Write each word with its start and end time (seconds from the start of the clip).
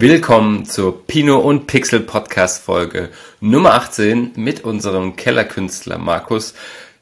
Willkommen 0.00 0.64
zur 0.64 1.06
Pino 1.06 1.40
und 1.40 1.66
Pixel 1.66 2.00
Podcast 2.00 2.62
Folge 2.62 3.10
Nummer 3.40 3.74
18 3.74 4.30
mit 4.34 4.64
unserem 4.64 5.14
Kellerkünstler 5.14 5.98
Markus. 5.98 6.54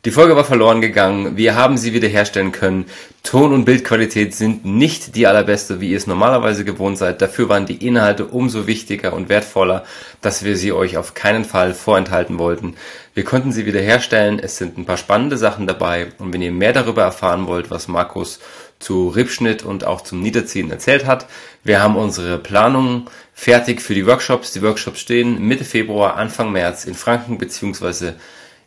Die 0.04 0.10
Folge 0.10 0.34
war 0.34 0.42
verloren 0.42 0.80
gegangen. 0.80 1.36
Wir 1.36 1.54
haben 1.54 1.76
sie 1.76 1.92
wiederherstellen 1.92 2.50
können. 2.50 2.86
Ton- 3.22 3.52
und 3.52 3.64
Bildqualität 3.64 4.34
sind 4.34 4.64
nicht 4.64 5.14
die 5.14 5.28
allerbeste, 5.28 5.80
wie 5.80 5.90
ihr 5.90 5.96
es 5.96 6.08
normalerweise 6.08 6.64
gewohnt 6.64 6.98
seid. 6.98 7.22
Dafür 7.22 7.48
waren 7.48 7.66
die 7.66 7.86
Inhalte 7.86 8.24
umso 8.24 8.66
wichtiger 8.66 9.12
und 9.12 9.28
wertvoller, 9.28 9.84
dass 10.20 10.42
wir 10.42 10.56
sie 10.56 10.72
euch 10.72 10.96
auf 10.96 11.14
keinen 11.14 11.44
Fall 11.44 11.74
vorenthalten 11.74 12.40
wollten. 12.40 12.74
Wir 13.14 13.22
konnten 13.22 13.52
sie 13.52 13.64
wiederherstellen. 13.64 14.40
Es 14.40 14.56
sind 14.56 14.76
ein 14.76 14.86
paar 14.86 14.96
spannende 14.96 15.36
Sachen 15.36 15.68
dabei. 15.68 16.08
Und 16.18 16.32
wenn 16.32 16.42
ihr 16.42 16.50
mehr 16.50 16.72
darüber 16.72 17.02
erfahren 17.02 17.46
wollt, 17.46 17.70
was 17.70 17.86
Markus 17.86 18.40
zu 18.78 19.08
Rippschnitt 19.08 19.64
und 19.64 19.84
auch 19.84 20.02
zum 20.02 20.20
Niederziehen 20.20 20.70
erzählt 20.70 21.06
hat, 21.06 21.26
wir 21.64 21.82
haben 21.82 21.96
unsere 21.96 22.38
Planungen 22.38 23.06
fertig 23.34 23.82
für 23.82 23.94
die 23.94 24.06
Workshops. 24.06 24.52
Die 24.52 24.62
Workshops 24.62 25.00
stehen 25.00 25.42
Mitte 25.42 25.64
Februar, 25.64 26.16
Anfang 26.16 26.52
März 26.52 26.84
in 26.84 26.94
Franken 26.94 27.38
beziehungsweise 27.38 28.16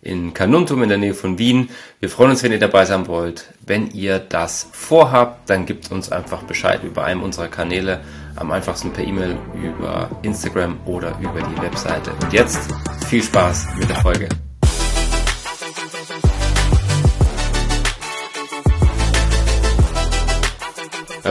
in 0.02 0.34
Carnuntum 0.34 0.84
in 0.84 0.90
der 0.90 0.98
Nähe 0.98 1.14
von 1.14 1.38
Wien. 1.38 1.70
Wir 2.00 2.10
freuen 2.10 2.32
uns, 2.32 2.44
wenn 2.44 2.52
ihr 2.52 2.60
dabei 2.60 2.86
sein 2.86 3.08
wollt. 3.08 3.54
Wenn 3.66 3.92
ihr 3.92 4.20
das 4.20 4.68
vorhabt, 4.72 5.50
dann 5.50 5.66
gebt 5.66 5.92
uns 5.92 6.12
einfach 6.12 6.44
Bescheid 6.44 6.84
über 6.84 7.04
einen 7.04 7.22
unserer 7.22 7.48
Kanäle. 7.48 8.02
Am 8.36 8.52
einfachsten 8.52 8.92
per 8.92 9.04
E-Mail, 9.04 9.38
über 9.54 10.10
Instagram 10.24 10.80
oder 10.86 11.18
über 11.20 11.42
die 11.42 11.62
Webseite. 11.62 12.12
Und 12.22 12.34
jetzt 12.34 12.60
viel 13.08 13.22
Spaß 13.22 13.68
mit 13.78 13.90
der 13.90 13.98
Folge. 13.98 14.30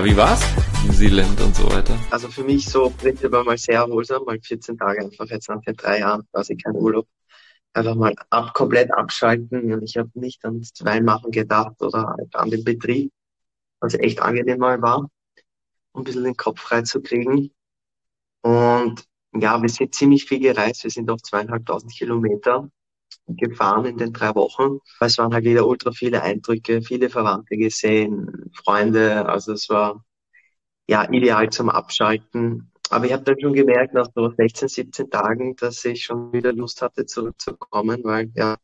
Ja, 0.01 0.07
wie 0.07 0.17
war's? 0.17 0.41
New 0.87 0.95
Zealand 0.95 1.39
und 1.43 1.55
so 1.55 1.71
weiter. 1.71 1.95
Also 2.11 2.29
für 2.29 2.43
mich 2.43 2.65
so 2.65 2.89
prinzipiell 2.89 3.45
mal 3.45 3.59
sehr 3.59 3.81
erholsam, 3.81 4.25
mal 4.25 4.41
14 4.41 4.79
Tage 4.79 5.03
einfach 5.03 5.27
jetzt 5.27 5.51
nach 5.51 5.61
den 5.61 5.77
drei 5.77 5.99
Jahren 5.99 6.27
quasi 6.33 6.57
kein 6.57 6.75
Urlaub 6.75 7.07
einfach 7.75 7.95
mal 7.95 8.15
ab, 8.31 8.55
komplett 8.55 8.91
abschalten. 8.95 9.75
Und 9.75 9.83
ich 9.83 9.99
habe 9.99 10.09
nicht 10.15 10.43
ans 10.47 10.71
Weinmachen 10.81 11.31
gedacht 11.31 11.83
oder 11.83 12.07
halt 12.17 12.35
an 12.35 12.49
den 12.49 12.65
Betrieb, 12.65 13.13
was 13.81 13.93
echt 13.93 14.23
angenehm 14.23 14.61
mal 14.61 14.81
war, 14.81 15.11
um 15.93 16.01
ein 16.01 16.05
bisschen 16.05 16.25
den 16.25 16.37
Kopf 16.37 16.61
frei 16.61 16.81
zu 16.81 17.03
kriegen. 17.03 17.51
Und 18.41 19.05
ja, 19.35 19.61
wir 19.61 19.69
sind 19.69 19.95
ziemlich 19.95 20.25
viel 20.25 20.41
gereist. 20.41 20.83
Wir 20.83 20.91
sind 20.91 21.11
auf 21.11 21.21
zweieinhalbtausend 21.21 21.93
Kilometer 21.93 22.71
gefahren 23.37 23.87
in 23.87 23.97
den 23.99 24.13
drei 24.13 24.35
Wochen. 24.35 24.79
Es 25.01 25.19
waren 25.19 25.33
halt 25.33 25.45
wieder 25.45 25.67
ultra 25.67 25.93
viele 25.93 26.23
Eindrücke, 26.23 26.83
viele 26.83 27.11
Verwandte 27.11 27.57
gesehen, 27.57 28.51
Freunde. 28.55 29.27
Also 29.27 29.53
es 29.53 29.69
war 29.69 30.05
ja 30.89 31.11
ideal 31.11 31.51
zum 31.51 31.71
Abschalten. 31.71 32.73
Aber 32.91 33.07
ich 33.07 33.13
habe 33.13 33.23
dann 33.23 33.41
schon 33.41 33.53
gemerkt, 33.53 33.95
nach 33.95 34.09
so 34.15 34.31
16, 34.31 34.69
17 34.69 35.11
Tagen, 35.11 35.55
dass 35.57 35.85
ich 35.85 36.05
schon 36.05 36.33
wieder 36.33 36.53
Lust 36.53 36.83
hatte, 36.83 37.07
zurückzukommen, 37.07 38.01
weil 38.03 38.31
ja, 38.35 38.57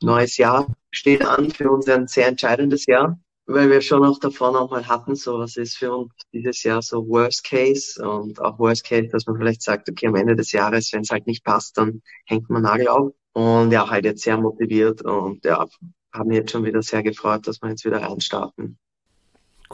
neues 0.00 0.36
Jahr 0.36 0.66
steht 0.92 1.24
an, 1.26 1.50
für 1.50 1.70
uns 1.70 1.88
ein 1.88 2.06
sehr 2.06 2.28
entscheidendes 2.28 2.86
Jahr, 2.86 3.18
weil 3.46 3.70
wir 3.70 3.80
schon 3.80 4.04
auch 4.04 4.18
davor 4.18 4.52
nochmal 4.52 4.86
hatten, 4.86 5.16
so 5.16 5.38
was 5.38 5.56
ist 5.56 5.76
für 5.76 5.94
uns 5.94 6.12
dieses 6.32 6.62
Jahr 6.62 6.82
so 6.82 7.06
Worst 7.08 7.44
Case 7.44 8.00
und 8.06 8.40
auch 8.40 8.58
Worst 8.58 8.84
Case, 8.84 9.08
dass 9.08 9.26
man 9.26 9.36
vielleicht 9.36 9.62
sagt, 9.62 9.88
okay, 9.90 10.06
am 10.06 10.14
Ende 10.14 10.36
des 10.36 10.52
Jahres, 10.52 10.92
wenn 10.92 11.02
es 11.02 11.10
halt 11.10 11.26
nicht 11.26 11.44
passt, 11.44 11.76
dann 11.76 12.02
hängt 12.26 12.48
man 12.50 12.62
Nagel 12.62 12.88
auf. 12.88 13.12
Und 13.34 13.72
ja, 13.72 13.90
halt 13.90 14.04
jetzt 14.04 14.22
sehr 14.22 14.38
motiviert 14.38 15.02
und 15.02 15.44
ja, 15.44 15.66
haben 16.12 16.28
mich 16.28 16.38
jetzt 16.38 16.52
schon 16.52 16.64
wieder 16.64 16.82
sehr 16.82 17.02
gefreut, 17.02 17.46
dass 17.46 17.60
wir 17.60 17.68
jetzt 17.70 17.84
wieder 17.84 18.00
reinstarten. 18.00 18.78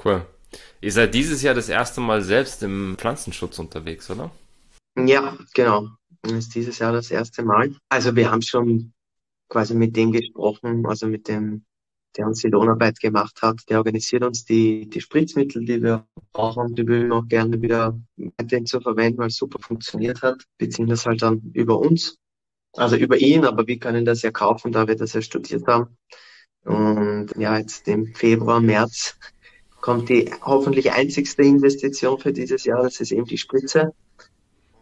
Cool. 0.02 0.26
Ihr 0.80 0.92
seid 0.92 1.14
dieses 1.14 1.42
Jahr 1.42 1.54
das 1.54 1.68
erste 1.68 2.00
Mal 2.00 2.22
selbst 2.22 2.62
im 2.62 2.96
Pflanzenschutz 2.98 3.58
unterwegs, 3.58 4.10
oder? 4.10 4.30
Ja, 4.96 5.36
genau. 5.54 5.88
Das 6.22 6.32
ist 6.32 6.54
dieses 6.54 6.78
Jahr 6.78 6.92
das 6.92 7.10
erste 7.10 7.42
Mal. 7.42 7.74
Also 7.88 8.16
wir 8.16 8.30
haben 8.30 8.42
schon 8.42 8.92
quasi 9.48 9.74
mit 9.74 9.96
dem 9.96 10.12
gesprochen, 10.12 10.86
also 10.86 11.06
mit 11.06 11.28
dem, 11.28 11.64
der 12.16 12.26
uns 12.26 12.40
die 12.40 12.48
Lohnarbeit 12.48 12.98
gemacht 13.00 13.42
hat. 13.42 13.60
Der 13.68 13.78
organisiert 13.78 14.24
uns 14.24 14.44
die, 14.44 14.88
die 14.88 15.00
Spritzmittel, 15.00 15.64
die 15.64 15.82
wir 15.82 16.06
brauchen. 16.32 16.74
Die 16.74 16.86
würden 16.86 17.08
wir 17.08 17.16
auch 17.16 17.28
gerne 17.28 17.60
wieder 17.60 17.98
weiterhin 18.38 18.66
zu 18.66 18.80
verwenden, 18.80 19.18
weil 19.18 19.28
es 19.28 19.36
super 19.36 19.58
funktioniert 19.60 20.22
hat. 20.22 20.44
Wir 20.58 20.70
ziehen 20.70 20.88
das 20.88 21.06
halt 21.06 21.22
dann 21.22 21.50
über 21.52 21.78
uns. 21.78 22.16
Also 22.76 22.96
über 22.96 23.16
ihn, 23.16 23.44
aber 23.44 23.66
wir 23.66 23.78
können 23.78 24.04
das 24.04 24.22
ja 24.22 24.30
kaufen, 24.30 24.72
da 24.72 24.86
wir 24.86 24.96
das 24.96 25.12
ja 25.12 25.22
studiert 25.22 25.66
haben. 25.66 25.96
Und 26.64 27.30
ja, 27.36 27.58
jetzt 27.58 27.88
im 27.88 28.14
Februar, 28.14 28.60
März 28.60 29.16
kommt 29.80 30.08
die 30.08 30.30
hoffentlich 30.42 30.92
einzigste 30.92 31.42
Investition 31.42 32.18
für 32.18 32.32
dieses 32.32 32.64
Jahr, 32.64 32.82
das 32.82 33.00
ist 33.00 33.12
eben 33.12 33.24
die 33.24 33.38
Spritze. 33.38 33.92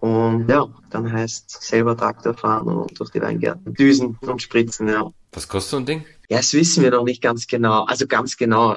Und 0.01 0.49
ja, 0.49 0.69
dann 0.91 1.13
heißt 1.13 1.63
selber 1.63 1.97
Traktor 1.97 2.35
fahren 2.35 2.69
und 2.69 2.99
durch 2.99 3.11
die 3.11 3.21
Weingärten 3.21 3.75
düsen 3.75 4.17
und 4.21 4.43
spritzen, 4.43 4.89
ja. 4.89 5.11
Was 5.33 5.49
kostet 5.49 5.71
so 5.71 5.77
ein 5.79 5.87
Ding? 5.87 6.05
Ja, 6.29 6.37
das 6.37 6.53
wissen 6.53 6.83
wir 6.83 6.91
noch 6.91 7.05
nicht 7.05 7.23
ganz 7.23 7.47
genau. 7.47 7.85
Also 7.85 8.07
ganz 8.07 8.37
genau. 8.37 8.77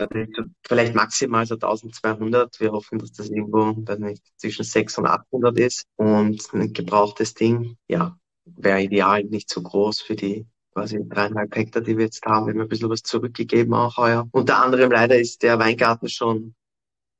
Vielleicht 0.65 0.95
maximal 0.95 1.45
so 1.45 1.55
1200. 1.55 2.59
Wir 2.59 2.71
hoffen, 2.71 2.99
dass 2.99 3.11
das 3.11 3.29
irgendwo 3.29 3.75
weiß 3.85 3.99
nicht, 3.99 4.23
zwischen 4.37 4.63
600 4.63 5.21
und 5.29 5.45
800 5.45 5.59
ist. 5.59 5.85
Und 5.95 6.41
ein 6.53 6.73
gebrauchtes 6.73 7.33
Ding, 7.33 7.77
ja, 7.87 8.17
wäre 8.45 8.81
ideal, 8.81 9.23
nicht 9.23 9.49
zu 9.49 9.63
groß 9.63 10.01
für 10.01 10.15
die 10.15 10.45
quasi 10.73 10.99
dreieinhalb 11.07 11.55
Hektar, 11.55 11.81
die 11.81 11.97
wir 11.97 12.05
jetzt 12.05 12.25
haben. 12.25 12.47
Wir 12.47 12.53
haben 12.53 12.61
ein 12.61 12.67
bisschen 12.67 12.89
was 12.89 13.03
zurückgegeben 13.03 13.73
auch 13.73 13.97
heuer. 13.97 14.27
Unter 14.31 14.63
anderem 14.63 14.91
leider 14.91 15.19
ist 15.19 15.43
der 15.43 15.59
Weingarten 15.59 16.07
schon 16.07 16.55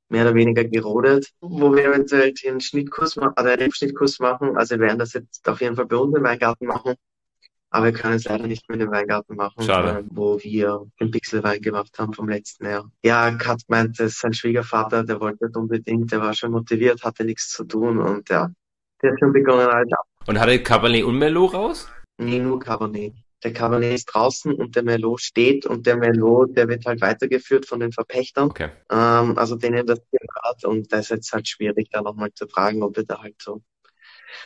mehr 0.08 0.24
oder 0.24 0.34
weniger 0.34 0.64
gerodet, 0.64 1.28
wo 1.40 1.74
wir 1.74 1.86
eventuell 1.86 2.34
einen 2.46 2.60
Schnittkurs 2.60 3.16
machen, 3.16 3.32
also 3.36 3.50
einen 3.50 3.62
Rebschnittkurs 3.62 4.18
machen. 4.20 4.56
Also 4.56 4.76
wir 4.76 4.86
werden 4.86 4.98
das 4.98 5.14
jetzt 5.14 5.48
auf 5.48 5.60
jeden 5.60 5.76
Fall 5.76 5.86
bei 5.86 5.96
uns 5.96 6.16
im 6.16 6.22
Weingarten 6.22 6.66
machen. 6.66 6.94
Aber 7.70 7.86
wir 7.86 7.92
können 7.94 8.16
es 8.16 8.24
leider 8.24 8.46
nicht 8.46 8.68
mit 8.68 8.82
dem 8.82 8.90
Weingarten 8.90 9.34
machen, 9.34 9.62
Schade. 9.62 10.04
wo 10.10 10.38
wir 10.42 10.84
den 11.00 11.10
Pixelwein 11.10 11.62
gemacht 11.62 11.98
haben 11.98 12.12
vom 12.12 12.28
letzten 12.28 12.66
Jahr. 12.66 12.90
Ja, 13.02 13.30
Kat 13.30 13.62
meinte, 13.68 14.10
sein 14.10 14.34
Schwiegervater, 14.34 15.04
der 15.04 15.18
wollte 15.20 15.46
das 15.46 15.56
unbedingt, 15.56 16.12
der 16.12 16.20
war 16.20 16.34
schon 16.34 16.52
motiviert, 16.52 17.02
hatte 17.02 17.24
nichts 17.24 17.48
zu 17.48 17.64
tun 17.64 17.98
und 17.98 18.28
ja, 18.28 18.50
der 19.00 19.12
hat 19.12 19.18
schon 19.18 19.32
begonnen 19.32 19.68
alles 19.68 19.90
ab. 19.90 20.06
Und 20.26 20.38
hatte 20.38 20.62
Cabernet 20.62 21.04
und 21.04 21.18
Merlot 21.18 21.54
raus? 21.54 21.88
Nee, 22.18 22.38
nur 22.38 22.60
Cabernet 22.60 23.14
der 23.42 23.52
Cabernet 23.52 23.94
ist 23.94 24.06
draußen 24.06 24.54
und 24.54 24.76
der 24.76 24.82
Merlot 24.82 25.20
steht 25.20 25.66
und 25.66 25.86
der 25.86 25.96
Merlot, 25.96 26.56
der 26.56 26.68
wird 26.68 26.84
halt 26.86 27.00
weitergeführt 27.00 27.66
von 27.66 27.80
den 27.80 27.92
Verpächtern. 27.92 28.50
Okay. 28.50 28.70
Ähm, 28.90 29.36
also 29.36 29.56
denen 29.56 29.86
das 29.86 30.00
gehört 30.10 30.64
und 30.64 30.92
da 30.92 30.98
ist 30.98 31.10
jetzt 31.10 31.32
halt 31.32 31.48
schwierig, 31.48 31.88
da 31.90 32.02
nochmal 32.02 32.32
zu 32.34 32.46
fragen, 32.46 32.82
ob 32.82 32.96
wir 32.96 33.04
da 33.04 33.20
halt 33.20 33.40
so 33.40 33.62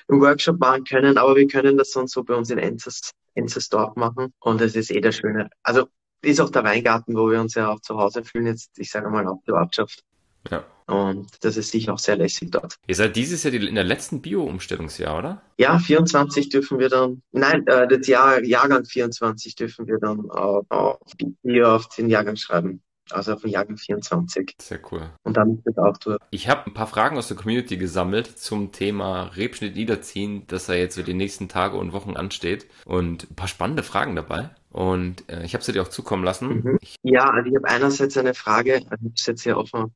einen 0.09 0.21
Workshop 0.21 0.59
machen 0.59 0.85
können, 0.85 1.19
aber 1.19 1.37
wir 1.37 1.47
können 1.47 1.77
das 1.77 1.93
sonst 1.93 2.13
so 2.13 2.25
bei 2.25 2.35
uns 2.35 2.51
in 2.51 2.59
Enzes, 2.59 3.13
Enzersdorf 3.35 3.95
machen 3.97 4.33
und 4.41 4.61
das 4.61 4.75
ist 4.75 4.91
eh 4.91 5.01
der 5.01 5.13
schöne, 5.13 5.51
also 5.63 5.87
ist 6.23 6.41
auch 6.41 6.51
der 6.51 6.65
Weingarten, 6.65 7.15
wo 7.15 7.31
wir 7.31 7.41
uns 7.41 7.55
ja 7.55 7.69
auch 7.69 7.81
zu 7.81 7.97
Hause 7.99 8.25
fühlen, 8.25 8.47
jetzt, 8.47 8.79
ich 8.79 8.91
sage 8.91 9.11
mal, 9.11 9.27
auf 9.29 9.39
der 9.47 9.55
Ortschaft. 9.55 10.03
Ja. 10.51 10.65
Und 10.87 11.45
das 11.45 11.57
ist 11.57 11.71
sicher 11.71 11.93
auch 11.95 11.99
sehr 11.99 12.17
lässig 12.17 12.51
dort. 12.53 12.77
Ihr 12.87 12.95
seid 12.95 13.17
dieses 13.17 13.43
Jahr 13.43 13.53
in 13.55 13.75
der 13.75 13.85
letzten 13.85 14.23
Bio-Umstellungsjahr, 14.23 15.19
oder? 15.19 15.43
Ja, 15.59 15.79
24 15.79 16.49
dürfen 16.49 16.79
wir 16.79 16.89
dann, 16.89 17.23
nein, 17.33 17.67
äh, 17.67 17.89
das 17.89 18.07
Jahr, 18.07 18.43
Jahrgang 18.45 18.85
24 18.85 19.57
dürfen 19.57 19.89
wir 19.89 19.99
dann 19.99 20.27
äh, 20.27 20.75
auf, 20.75 20.99
Bio 21.43 21.75
auf 21.75 21.89
den 21.89 22.09
Jahrgang 22.09 22.37
schreiben. 22.37 22.83
Also 23.11 23.35
auf 23.35 23.43
den 23.43 23.51
Jahrgang 23.51 23.77
24. 23.77 24.57
Sehr 24.61 24.81
cool. 24.91 25.11
Und 25.23 25.37
dann 25.37 25.65
wird 25.65 25.79
auch 25.79 25.97
durch. 25.97 26.19
Ich 26.31 26.49
habe 26.49 26.67
ein 26.67 26.75
paar 26.75 26.89
Fragen 26.89 27.17
aus 27.17 27.29
der 27.29 27.37
Community 27.37 27.77
gesammelt 27.77 28.39
zum 28.39 28.73
Thema 28.73 29.31
Rebschnitt 29.37 29.77
niederziehen, 29.77 30.43
das 30.49 30.67
ja 30.67 30.75
jetzt 30.75 30.97
für 30.97 31.05
die 31.05 31.15
nächsten 31.15 31.49
Tage 31.49 31.77
und 31.77 31.93
Wochen 31.93 32.17
ansteht. 32.17 32.67
Und 32.85 33.31
ein 33.31 33.37
paar 33.37 33.47
spannende 33.47 33.85
Fragen 33.85 34.17
dabei. 34.17 34.51
Und 34.71 35.29
äh, 35.31 35.45
ich 35.45 35.55
habe 35.55 35.63
sie 35.63 35.73
dir 35.73 35.83
auch 35.83 35.89
zukommen 35.89 36.25
lassen. 36.25 36.63
Mhm. 36.63 36.79
Ja, 37.03 37.31
also 37.31 37.49
ich 37.49 37.55
habe 37.55 37.69
einerseits 37.69 38.17
eine 38.17 38.35
Frage, 38.35 38.75
also 38.75 38.87
ich 38.91 38.99
habe 38.99 39.15
es 39.15 39.27
jetzt 39.27 39.43
hier 39.43 39.57
offen 39.57 39.95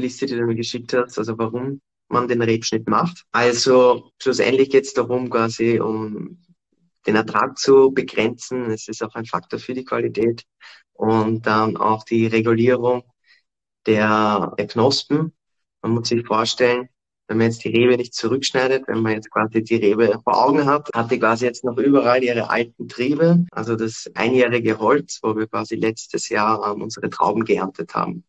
Liste, 0.00 0.26
die 0.26 0.36
du 0.36 0.44
mir 0.44 0.54
geschickt 0.54 0.92
hast, 0.92 1.18
also 1.18 1.38
warum 1.38 1.80
man 2.08 2.28
den 2.28 2.42
Rebschnitt 2.42 2.88
macht. 2.88 3.24
Also 3.32 4.10
schlussendlich 4.20 4.70
geht 4.70 4.84
es 4.84 4.94
darum, 4.94 5.30
quasi 5.30 5.80
um 5.80 6.38
den 7.06 7.16
Ertrag 7.16 7.58
zu 7.58 7.90
begrenzen. 7.92 8.70
Es 8.70 8.88
ist 8.88 9.02
auch 9.02 9.14
ein 9.14 9.26
Faktor 9.26 9.58
für 9.58 9.74
die 9.74 9.84
Qualität 9.84 10.44
und 10.92 11.46
dann 11.46 11.76
auch 11.76 12.04
die 12.04 12.26
Regulierung 12.26 13.02
der, 13.86 14.54
der 14.58 14.66
Knospen. 14.66 15.32
Man 15.82 15.92
muss 15.92 16.08
sich 16.08 16.26
vorstellen, 16.26 16.88
wenn 17.26 17.38
man 17.38 17.46
jetzt 17.48 17.64
die 17.64 17.70
Rebe 17.70 17.96
nicht 17.96 18.14
zurückschneidet, 18.14 18.84
wenn 18.86 19.00
man 19.00 19.12
jetzt 19.12 19.30
quasi 19.30 19.62
die 19.62 19.76
Rebe 19.76 20.20
vor 20.24 20.44
Augen 20.44 20.66
hat, 20.66 20.90
hat 20.94 21.10
die 21.10 21.18
quasi 21.18 21.46
jetzt 21.46 21.64
noch 21.64 21.78
überall 21.78 22.22
ihre 22.22 22.50
alten 22.50 22.88
Triebe, 22.88 23.46
also 23.50 23.76
das 23.76 24.10
einjährige 24.14 24.78
Holz, 24.78 25.20
wo 25.22 25.34
wir 25.34 25.46
quasi 25.46 25.76
letztes 25.76 26.28
Jahr 26.28 26.70
ähm, 26.70 26.82
unsere 26.82 27.08
Trauben 27.08 27.44
geerntet 27.44 27.94
haben. 27.94 28.24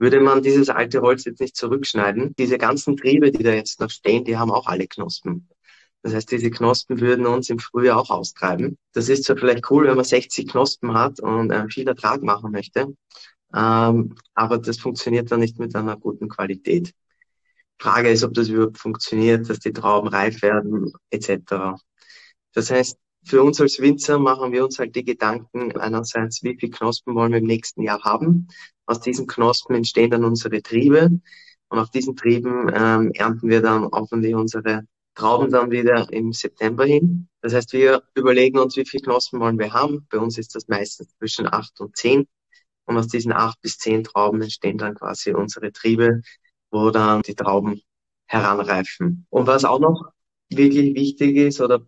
Würde 0.00 0.18
man 0.18 0.42
dieses 0.42 0.70
alte 0.70 1.02
Holz 1.02 1.26
jetzt 1.26 1.40
nicht 1.40 1.56
zurückschneiden, 1.56 2.34
diese 2.38 2.56
ganzen 2.56 2.96
Triebe, 2.96 3.30
die 3.30 3.42
da 3.42 3.52
jetzt 3.52 3.80
noch 3.80 3.90
stehen, 3.90 4.24
die 4.24 4.38
haben 4.38 4.50
auch 4.50 4.66
alle 4.66 4.86
Knospen. 4.86 5.46
Das 6.02 6.14
heißt, 6.14 6.30
diese 6.30 6.50
Knospen 6.50 7.00
würden 7.00 7.26
uns 7.26 7.50
im 7.50 7.58
Frühjahr 7.58 7.98
auch 7.98 8.08
austreiben. 8.08 8.78
Das 8.94 9.10
ist 9.10 9.24
zwar 9.24 9.36
vielleicht 9.36 9.70
cool, 9.70 9.86
wenn 9.86 9.96
man 9.96 10.04
60 10.06 10.48
Knospen 10.48 10.94
hat 10.94 11.20
und 11.20 11.50
äh, 11.50 11.68
viel 11.68 11.86
Ertrag 11.86 12.22
machen 12.22 12.50
möchte, 12.50 12.94
ähm, 13.54 14.14
aber 14.32 14.56
das 14.56 14.78
funktioniert 14.78 15.30
dann 15.30 15.40
nicht 15.40 15.58
mit 15.58 15.76
einer 15.76 15.98
guten 15.98 16.30
Qualität. 16.30 16.94
Frage 17.78 18.08
ist, 18.08 18.24
ob 18.24 18.32
das 18.32 18.48
überhaupt 18.48 18.78
funktioniert, 18.78 19.50
dass 19.50 19.58
die 19.58 19.74
Trauben 19.74 20.08
reif 20.08 20.40
werden, 20.40 20.92
etc. 21.10 21.76
Das 22.54 22.70
heißt, 22.70 22.96
für 23.24 23.42
uns 23.42 23.60
als 23.60 23.80
Winzer 23.80 24.18
machen 24.18 24.52
wir 24.52 24.64
uns 24.64 24.78
halt 24.78 24.94
die 24.96 25.04
Gedanken 25.04 25.76
einerseits, 25.78 26.42
wie 26.42 26.56
viele 26.58 26.72
Knospen 26.72 27.14
wollen 27.14 27.32
wir 27.32 27.38
im 27.38 27.46
nächsten 27.46 27.82
Jahr 27.82 28.02
haben. 28.02 28.48
Aus 28.86 29.00
diesen 29.00 29.26
Knospen 29.26 29.76
entstehen 29.76 30.10
dann 30.10 30.24
unsere 30.24 30.62
Triebe 30.62 31.10
und 31.68 31.78
auf 31.78 31.90
diesen 31.90 32.16
Trieben 32.16 32.70
ähm, 32.74 33.12
ernten 33.14 33.48
wir 33.48 33.62
dann 33.62 33.84
hoffentlich 33.92 34.34
unsere 34.34 34.84
Trauben 35.14 35.50
dann 35.50 35.70
wieder 35.70 36.10
im 36.12 36.32
September 36.32 36.84
hin. 36.84 37.28
Das 37.42 37.54
heißt, 37.54 37.72
wir 37.72 38.02
überlegen 38.14 38.58
uns, 38.58 38.76
wie 38.76 38.86
viele 38.86 39.02
Knospen 39.02 39.40
wollen 39.40 39.58
wir 39.58 39.72
haben. 39.72 40.06
Bei 40.10 40.18
uns 40.18 40.38
ist 40.38 40.54
das 40.54 40.68
meistens 40.68 41.14
zwischen 41.18 41.46
acht 41.46 41.80
und 41.80 41.96
zehn. 41.96 42.26
Und 42.86 42.96
aus 42.96 43.08
diesen 43.08 43.32
acht 43.32 43.60
bis 43.60 43.78
zehn 43.78 44.02
Trauben 44.02 44.42
entstehen 44.42 44.78
dann 44.78 44.94
quasi 44.94 45.32
unsere 45.32 45.72
Triebe, 45.72 46.22
wo 46.70 46.90
dann 46.90 47.22
die 47.22 47.34
Trauben 47.34 47.80
heranreifen. 48.26 49.26
Und 49.30 49.46
was 49.46 49.64
auch 49.64 49.78
noch 49.78 50.10
wirklich 50.48 50.94
wichtig 50.94 51.36
ist 51.36 51.60
oder 51.60 51.86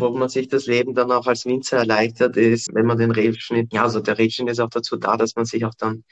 wo 0.00 0.10
man 0.10 0.28
sich 0.28 0.48
das 0.48 0.66
Leben 0.66 0.94
dann 0.94 1.12
auch 1.12 1.26
als 1.26 1.46
Winzer 1.46 1.78
erleichtert, 1.78 2.36
ist, 2.36 2.74
wenn 2.74 2.86
man 2.86 2.98
den 2.98 3.10
Rebschnitt, 3.10 3.72
ja, 3.72 3.84
also 3.84 4.00
der 4.00 4.18
Rebschnitt 4.18 4.50
ist 4.50 4.60
auch 4.60 4.70
dazu 4.70 4.96
da, 4.96 5.16
dass 5.16 5.36
man 5.36 5.44
sich 5.44 5.64
auch 5.64 5.74
dann 5.74 6.04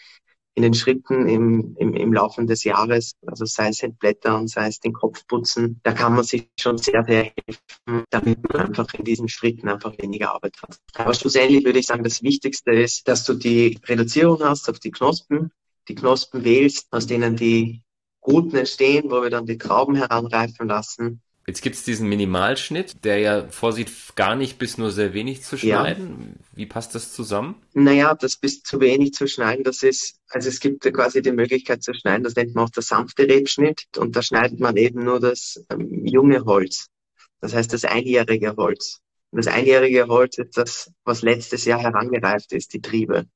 in 0.55 0.63
den 0.63 0.75
Schritten 0.75 1.29
im, 1.29 1.77
im, 1.79 1.95
im 1.95 2.13
Laufe 2.13 2.45
des 2.45 2.65
Jahres, 2.65 3.13
also 3.27 3.45
sei 3.45 3.69
es 3.69 3.83
entblättern, 3.83 4.49
sei 4.49 4.67
es 4.67 4.81
den 4.81 4.93
Kopf 4.93 5.27
putzen, 5.27 5.81
da 5.85 5.93
kann 5.93 6.15
man 6.15 6.25
sich 6.25 6.51
schon 6.59 6.77
sehr, 6.77 7.05
sehr 7.05 7.33
helfen, 7.47 8.05
damit 8.11 8.53
man 8.53 8.67
einfach 8.67 8.93
in 8.95 9.05
diesen 9.05 9.29
Schritten 9.29 9.69
einfach 9.69 9.97
weniger 9.99 10.33
Arbeit 10.35 10.57
hat. 10.63 10.79
Aber 10.95 11.15
schlussendlich 11.15 11.65
würde 11.65 11.79
ich 11.79 11.87
sagen, 11.87 12.03
das 12.03 12.23
Wichtigste 12.23 12.73
ist, 12.73 13.07
dass 13.07 13.25
du 13.25 13.35
die 13.35 13.79
Reduzierung 13.87 14.43
hast 14.43 14.69
auf 14.69 14.81
die 14.81 14.91
Knospen, 14.91 15.53
die 15.89 15.95
Knospen 15.95 16.45
wählst, 16.45 16.89
aus 16.91 17.07
denen 17.07 17.37
die 17.37 17.83
Guten 18.21 18.57
entstehen, 18.57 19.11
wo 19.11 19.23
wir 19.23 19.31
dann 19.31 19.47
die 19.47 19.57
Trauben 19.57 19.95
heranreifen 19.95 20.69
lassen 20.69 21.23
Jetzt 21.51 21.63
gibt 21.63 21.75
es 21.75 21.83
diesen 21.83 22.09
Minimalschnitt, 22.09 23.05
der 23.05 23.19
ja 23.19 23.49
vorsieht, 23.49 23.91
gar 24.15 24.37
nicht 24.37 24.57
bis 24.61 24.79
nur 24.79 24.93
sehr 24.93 25.15
wenig 25.15 25.43
zu 25.43 25.59
schneiden. 25.59 26.37
Ja. 26.39 26.45
Wie 26.55 26.67
passt 26.67 26.95
das 26.95 27.13
zusammen? 27.13 27.57
Naja, 27.75 28.15
das 28.15 28.37
bis 28.37 28.63
zu 28.63 28.79
wenig 28.79 29.15
zu 29.15 29.27
schneiden, 29.27 29.65
das 29.65 29.83
ist, 29.83 30.21
also 30.29 30.49
es 30.49 30.61
gibt 30.61 30.85
quasi 30.95 31.23
die 31.23 31.33
Möglichkeit 31.33 31.83
zu 31.83 31.93
schneiden, 31.93 32.23
das 32.23 32.37
nennt 32.37 32.55
man 32.55 32.67
auch 32.67 32.71
der 32.71 32.85
sanfte 32.85 33.25
Rebschnitt 33.25 33.89
und 33.99 34.15
da 34.15 34.23
schneidet 34.23 34.61
man 34.61 34.77
eben 34.77 35.03
nur 35.03 35.19
das 35.19 35.61
ähm, 35.73 36.07
junge 36.07 36.45
Holz. 36.45 36.87
Das 37.41 37.53
heißt 37.53 37.73
das 37.73 37.85
einjährige 37.85 38.55
Holz. 38.57 39.01
Und 39.33 39.45
das 39.45 39.53
einjährige 39.53 40.07
Holz 40.07 40.39
ist 40.39 40.57
das, 40.57 40.93
was 41.03 41.23
letztes 41.23 41.65
Jahr 41.65 41.81
herangereift 41.81 42.53
ist, 42.53 42.75
die 42.75 42.81
Triebe. 42.81 43.27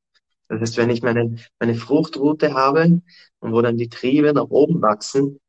Das 0.46 0.61
heißt, 0.61 0.76
wenn 0.76 0.90
ich 0.90 1.02
meine, 1.02 1.34
meine 1.58 1.75
Fruchtroute 1.75 2.55
habe 2.55 3.02
und 3.40 3.52
wo 3.52 3.61
dann 3.61 3.76
die 3.76 3.88
Triebe 3.88 4.32
nach 4.32 4.50
oben 4.50 4.81
wachsen, 4.82 5.40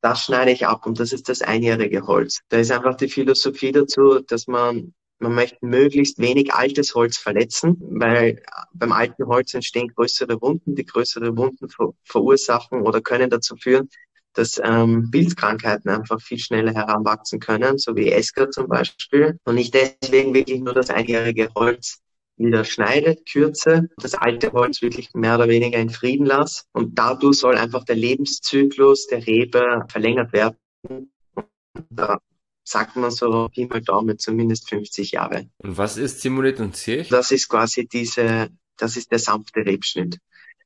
das 0.00 0.24
schneide 0.24 0.52
ich 0.52 0.66
ab 0.66 0.86
und 0.86 1.00
das 1.00 1.12
ist 1.12 1.28
das 1.28 1.42
einjährige 1.42 2.06
Holz. 2.06 2.40
Da 2.48 2.58
ist 2.58 2.70
einfach 2.70 2.96
die 2.96 3.08
Philosophie 3.08 3.72
dazu, 3.72 4.20
dass 4.20 4.46
man 4.46 4.94
man 5.20 5.34
möchte 5.34 5.58
möglichst 5.62 6.18
wenig 6.18 6.54
altes 6.54 6.94
Holz 6.94 7.16
verletzen, 7.18 7.76
weil 7.80 8.40
beim 8.72 8.92
alten 8.92 9.26
Holz 9.26 9.52
entstehen 9.54 9.88
größere 9.88 10.40
Wunden. 10.40 10.76
Die 10.76 10.84
größere 10.84 11.36
Wunden 11.36 11.68
ver 11.68 11.92
verursachen 12.04 12.82
oder 12.82 13.00
können 13.00 13.28
dazu 13.28 13.56
führen, 13.56 13.88
dass 14.34 14.60
ähm, 14.62 15.10
Pilzkrankheiten 15.10 15.90
einfach 15.90 16.20
viel 16.20 16.38
schneller 16.38 16.72
heranwachsen 16.72 17.40
können, 17.40 17.78
so 17.78 17.96
wie 17.96 18.10
Esker 18.10 18.50
zum 18.50 18.68
Beispiel. 18.68 19.38
Und 19.44 19.58
ich 19.58 19.72
deswegen 19.72 20.34
wirklich 20.34 20.60
nur 20.60 20.74
das 20.74 20.90
einjährige 20.90 21.48
Holz 21.56 22.00
wieder 22.38 22.64
schneide, 22.64 23.16
kürze, 23.16 23.88
das 23.96 24.14
alte 24.14 24.52
Holz 24.52 24.82
wirklich 24.82 25.12
mehr 25.14 25.34
oder 25.34 25.48
weniger 25.48 25.78
in 25.78 25.90
Frieden 25.90 26.26
lasse. 26.26 26.64
Und 26.72 26.98
dadurch 26.98 27.38
soll 27.38 27.56
einfach 27.56 27.84
der 27.84 27.96
Lebenszyklus 27.96 29.06
der 29.06 29.26
Rebe 29.26 29.84
verlängert 29.88 30.32
werden. 30.32 30.56
Und 30.82 31.10
da 31.90 32.18
sagt 32.64 32.96
man 32.96 33.10
so 33.10 33.48
Pi 33.48 33.66
mal 33.66 33.80
Daumen 33.80 34.18
zumindest 34.18 34.68
50 34.68 35.12
Jahre. 35.12 35.48
Und 35.58 35.78
was 35.78 35.96
ist 35.96 36.20
Simulit 36.20 36.60
und 36.60 36.76
Zirch? 36.76 37.08
Das 37.08 37.30
ist 37.30 37.48
quasi 37.48 37.86
diese, 37.86 38.48
das 38.76 38.96
ist 38.96 39.10
der 39.10 39.18
sanfte 39.18 39.60
Rebschnitt. 39.60 40.18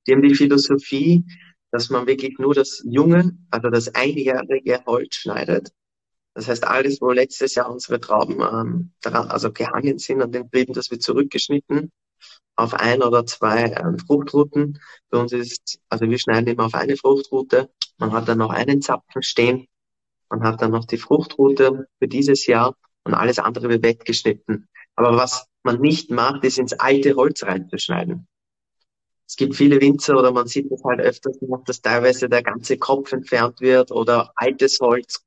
Die 0.07 0.13
haben 0.13 0.23
die 0.23 0.35
Philosophie, 0.35 1.25
dass 1.71 1.91
man 1.91 2.07
wirklich 2.07 2.39
nur 2.39 2.55
das 2.55 2.83
junge, 2.85 3.37
also 3.51 3.71
das 3.71 3.95
einjährige 3.95 4.83
Holz 4.85 5.17
schneidet 5.17 5.73
das 6.35 6.49
heißt, 6.49 6.65
alles, 6.65 7.01
wo 7.01 7.11
letztes 7.11 7.55
Jahr 7.55 7.71
unsere 7.71 8.01
Trauben 8.01 8.41
ähm, 8.41 8.93
daran, 9.03 9.29
also 9.29 9.53
gehangen 9.53 9.99
sind 9.99 10.23
an 10.23 10.33
den 10.33 10.51
Trieben, 10.51 10.73
das 10.73 10.91
wird 10.91 11.03
zurückgeschnitten 11.03 11.93
auf 12.57 12.75
ein 12.75 13.03
oder 13.03 13.27
zwei 13.27 13.65
ähm, 13.65 13.99
Fruchtrouten. 13.99 14.79
Bei 15.11 15.19
uns 15.19 15.33
ist, 15.33 15.81
also 15.89 16.09
wir 16.09 16.19
schneiden 16.19 16.49
immer 16.49 16.67
auf 16.67 16.75
eine 16.75 16.97
Fruchtroute. 16.97 17.71
Man 17.99 18.13
hat 18.13 18.29
dann 18.29 18.39
noch 18.39 18.51
einen 18.51 18.83
Zapfen 18.83 19.23
stehen. 19.23 19.67
Man 20.29 20.43
hat 20.43 20.63
dann 20.63 20.71
noch 20.71 20.87
die 20.87 20.99
Fruchtroute 20.99 21.87
für 21.99 22.09
dieses 22.09 22.47
Jahr 22.47 22.75
und 23.05 23.15
alles 23.15 23.39
andere 23.39 23.69
wird 23.69 23.83
weggeschnitten. 23.83 24.69
Aber 24.97 25.17
was 25.17 25.47
man 25.63 25.81
nicht 25.81 26.11
macht, 26.11 26.45
ist 26.45 26.59
ins 26.59 26.73
alte 26.73 27.15
Holz 27.15 27.43
reinzuschneiden. 27.43 28.27
Es 29.27 29.37
gibt 29.37 29.57
viele 29.57 29.81
Winzer 29.81 30.19
oder 30.19 30.31
man 30.33 30.47
sieht 30.47 30.71
das 30.71 30.83
halt 30.85 31.01
öfters 31.01 31.41
noch, 31.41 31.65
dass 31.65 31.81
teilweise 31.81 32.29
der 32.29 32.43
ganze 32.43 32.77
Kopf 32.77 33.13
entfernt 33.13 33.61
wird 33.61 33.91
oder 33.91 34.33
altes 34.35 34.79
Holz 34.81 35.25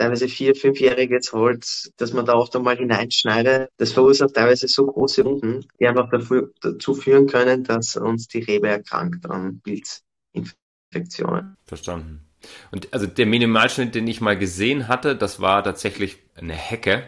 teilweise 0.00 0.28
vier-, 0.28 0.54
fünfjähriges 0.54 1.32
Holz, 1.32 1.92
dass 1.96 2.12
man 2.12 2.24
da 2.24 2.34
oft 2.34 2.56
einmal 2.56 2.76
hineinschneidet. 2.76 3.70
Das 3.76 3.92
verursacht 3.92 4.34
teilweise 4.34 4.66
so 4.66 4.86
große 4.86 5.24
Wunden, 5.24 5.66
die 5.78 5.86
einfach 5.86 6.08
dafür, 6.10 6.50
dazu 6.62 6.94
führen 6.94 7.26
können, 7.26 7.64
dass 7.64 7.96
uns 7.96 8.26
die 8.26 8.40
Rebe 8.40 8.68
erkrankt 8.68 9.26
an 9.26 9.60
Pilzinfektionen. 9.62 11.56
Verstanden. 11.66 12.26
Und 12.70 12.92
also 12.92 13.06
der 13.06 13.26
Minimalschnitt, 13.26 13.94
den 13.94 14.06
ich 14.06 14.22
mal 14.22 14.38
gesehen 14.38 14.88
hatte, 14.88 15.14
das 15.14 15.40
war 15.40 15.62
tatsächlich 15.62 16.18
eine 16.34 16.54
Hecke 16.54 17.04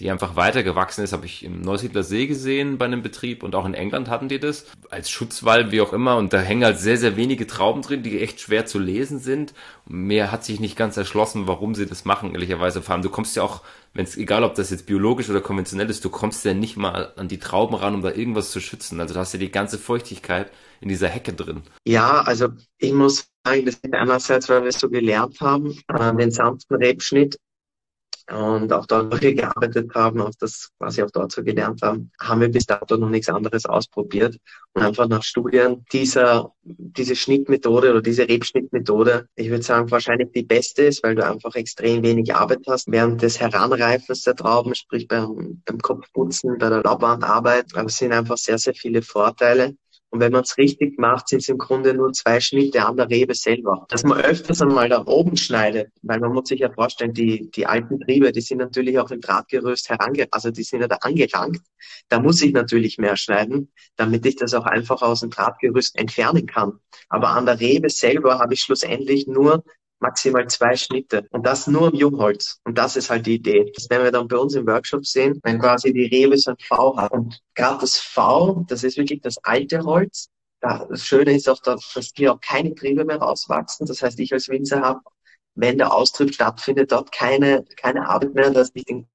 die 0.00 0.10
einfach 0.10 0.34
weitergewachsen 0.34 1.04
ist, 1.04 1.12
habe 1.12 1.26
ich 1.26 1.44
im 1.44 1.60
Neusiedler 1.60 2.02
See 2.02 2.26
gesehen 2.26 2.78
bei 2.78 2.84
einem 2.84 3.02
Betrieb 3.02 3.44
und 3.44 3.54
auch 3.54 3.64
in 3.64 3.74
England 3.74 4.08
hatten 4.08 4.28
die 4.28 4.40
das 4.40 4.66
als 4.90 5.08
Schutzwall, 5.08 5.70
wie 5.70 5.80
auch 5.80 5.92
immer. 5.92 6.16
Und 6.16 6.32
da 6.32 6.40
hängen 6.40 6.64
halt 6.64 6.80
sehr, 6.80 6.96
sehr 6.96 7.16
wenige 7.16 7.46
Trauben 7.46 7.82
drin, 7.82 8.02
die 8.02 8.20
echt 8.20 8.40
schwer 8.40 8.66
zu 8.66 8.80
lesen 8.80 9.20
sind. 9.20 9.54
Mir 9.86 10.32
hat 10.32 10.44
sich 10.44 10.58
nicht 10.58 10.76
ganz 10.76 10.96
erschlossen, 10.96 11.46
warum 11.46 11.76
sie 11.76 11.86
das 11.86 12.04
machen, 12.04 12.32
ehrlicherweise. 12.32 12.82
Vor 12.82 12.94
allem, 12.94 13.02
du 13.02 13.10
kommst 13.10 13.36
ja 13.36 13.44
auch, 13.44 13.62
wenn 13.92 14.04
es, 14.04 14.16
egal 14.16 14.42
ob 14.42 14.56
das 14.56 14.70
jetzt 14.70 14.86
biologisch 14.86 15.30
oder 15.30 15.40
konventionell 15.40 15.88
ist, 15.88 16.04
du 16.04 16.10
kommst 16.10 16.44
ja 16.44 16.54
nicht 16.54 16.76
mal 16.76 17.12
an 17.14 17.28
die 17.28 17.38
Trauben 17.38 17.76
ran, 17.76 17.94
um 17.94 18.02
da 18.02 18.10
irgendwas 18.10 18.50
zu 18.50 18.60
schützen. 18.60 18.98
Also 19.00 19.14
da 19.14 19.20
hast 19.20 19.34
du 19.34 19.38
die 19.38 19.52
ganze 19.52 19.78
Feuchtigkeit 19.78 20.50
in 20.80 20.88
dieser 20.88 21.08
Hecke 21.08 21.32
drin. 21.32 21.62
Ja, 21.86 22.22
also 22.22 22.48
ich 22.78 22.92
muss 22.92 23.28
sagen, 23.46 23.64
das 23.64 23.76
ist 23.76 23.94
einerseits, 23.94 24.48
weil 24.48 24.64
wir 24.64 24.72
so 24.72 24.90
gelernt 24.90 25.40
haben, 25.40 25.78
äh, 25.88 26.16
den 26.16 26.32
sanften 26.32 26.76
Rebschnitt 26.76 27.38
und 28.30 28.72
auch 28.72 28.86
dort 28.86 29.20
gearbeitet 29.20 29.94
haben, 29.94 30.20
auch 30.20 30.30
das 30.38 30.70
quasi 30.78 31.02
auch 31.02 31.10
dort 31.10 31.32
so 31.32 31.42
gelernt 31.42 31.82
haben, 31.82 32.10
haben 32.20 32.40
wir 32.40 32.48
bis 32.48 32.66
dato 32.66 32.96
noch 32.96 33.10
nichts 33.10 33.28
anderes 33.28 33.66
ausprobiert 33.66 34.38
und 34.72 34.82
einfach 34.82 35.08
nach 35.08 35.22
Studien 35.22 35.84
dieser, 35.92 36.52
diese 36.62 37.16
Schnittmethode 37.16 37.90
oder 37.90 38.00
diese 38.00 38.26
Rebschnittmethode, 38.26 39.28
ich 39.36 39.50
würde 39.50 39.62
sagen, 39.62 39.90
wahrscheinlich 39.90 40.32
die 40.32 40.42
beste 40.42 40.84
ist, 40.84 41.02
weil 41.02 41.14
du 41.14 41.24
einfach 41.24 41.54
extrem 41.54 42.02
wenig 42.02 42.34
Arbeit 42.34 42.60
hast 42.66 42.90
während 42.90 43.20
des 43.20 43.40
Heranreifens 43.40 44.22
der 44.22 44.36
Trauben, 44.36 44.74
sprich 44.74 45.06
beim, 45.06 45.62
beim 45.64 45.78
Kopfputzen, 45.78 46.56
bei 46.58 46.70
der 46.70 46.82
Laubwandarbeit, 46.82 47.66
aber 47.74 47.86
es 47.86 47.96
sind 47.96 48.12
einfach 48.12 48.38
sehr, 48.38 48.58
sehr 48.58 48.74
viele 48.74 49.02
Vorteile. 49.02 49.76
Und 50.14 50.20
wenn 50.20 50.30
man 50.30 50.44
es 50.44 50.56
richtig 50.58 50.96
macht, 50.96 51.26
sind 51.26 51.42
es 51.42 51.48
im 51.48 51.58
Grunde 51.58 51.92
nur 51.92 52.12
zwei 52.12 52.38
Schnitte 52.38 52.86
an 52.86 52.96
der 52.96 53.10
Rebe 53.10 53.34
selber. 53.34 53.84
Dass 53.88 54.04
man 54.04 54.20
öfters 54.20 54.62
einmal 54.62 54.88
da 54.88 55.04
oben 55.04 55.36
schneidet, 55.36 55.90
weil 56.02 56.20
man 56.20 56.32
muss 56.32 56.50
sich 56.50 56.60
ja 56.60 56.70
vorstellen, 56.70 57.12
die, 57.12 57.50
die 57.50 57.66
alten 57.66 57.98
Triebe, 57.98 58.30
die 58.30 58.40
sind 58.40 58.58
natürlich 58.58 58.96
auch 59.00 59.10
im 59.10 59.20
Drahtgerüst 59.20 59.90
herange, 59.90 60.28
also 60.30 60.52
die 60.52 60.62
sind 60.62 60.82
ja 60.82 60.86
da 60.86 60.98
angelangt. 61.00 61.58
Da 62.08 62.20
muss 62.20 62.40
ich 62.42 62.52
natürlich 62.52 62.96
mehr 62.96 63.16
schneiden, 63.16 63.72
damit 63.96 64.24
ich 64.24 64.36
das 64.36 64.54
auch 64.54 64.66
einfach 64.66 65.02
aus 65.02 65.18
dem 65.18 65.30
Drahtgerüst 65.30 65.98
entfernen 65.98 66.46
kann. 66.46 66.78
Aber 67.08 67.30
an 67.30 67.46
der 67.46 67.58
Rebe 67.58 67.90
selber 67.90 68.38
habe 68.38 68.54
ich 68.54 68.60
schlussendlich 68.60 69.26
nur 69.26 69.64
maximal 70.04 70.46
zwei 70.48 70.76
Schnitte 70.76 71.26
und 71.30 71.46
das 71.46 71.66
nur 71.66 71.88
im 71.92 71.94
Jungholz. 71.94 72.60
Und 72.64 72.76
das 72.76 72.96
ist 72.96 73.10
halt 73.10 73.26
die 73.26 73.36
Idee. 73.36 73.72
Das 73.74 73.88
werden 73.88 74.04
wir 74.04 74.12
dann 74.12 74.28
bei 74.28 74.36
uns 74.36 74.54
im 74.54 74.66
Workshop 74.66 75.06
sehen, 75.06 75.40
wenn 75.42 75.58
quasi 75.58 75.92
die 75.92 76.06
Rebe 76.06 76.36
so 76.36 76.50
ein 76.50 76.56
V 76.58 76.96
hat. 76.96 77.12
Und 77.12 77.40
gerade 77.54 77.80
das 77.80 77.98
V, 77.98 78.64
das 78.68 78.84
ist 78.84 78.98
wirklich 78.98 79.22
das 79.22 79.38
alte 79.42 79.80
Holz. 79.84 80.28
Das 80.60 81.04
Schöne 81.04 81.34
ist 81.34 81.48
auch, 81.48 81.60
dass 81.60 82.12
hier 82.14 82.32
auch 82.32 82.40
keine 82.40 82.74
Triebe 82.74 83.04
mehr 83.04 83.18
rauswachsen. 83.18 83.86
Das 83.86 84.02
heißt, 84.02 84.18
ich 84.20 84.32
als 84.32 84.48
Winzer 84.48 84.80
habe, 84.82 85.00
wenn 85.54 85.78
der 85.78 85.92
Austritt 85.92 86.34
stattfindet, 86.34 86.92
dort 86.92 87.10
keine, 87.12 87.64
keine 87.76 88.08
Arbeit 88.08 88.34
mehr, 88.34 88.50
dass 88.50 88.70
ich 88.74 88.84
den 88.84 89.08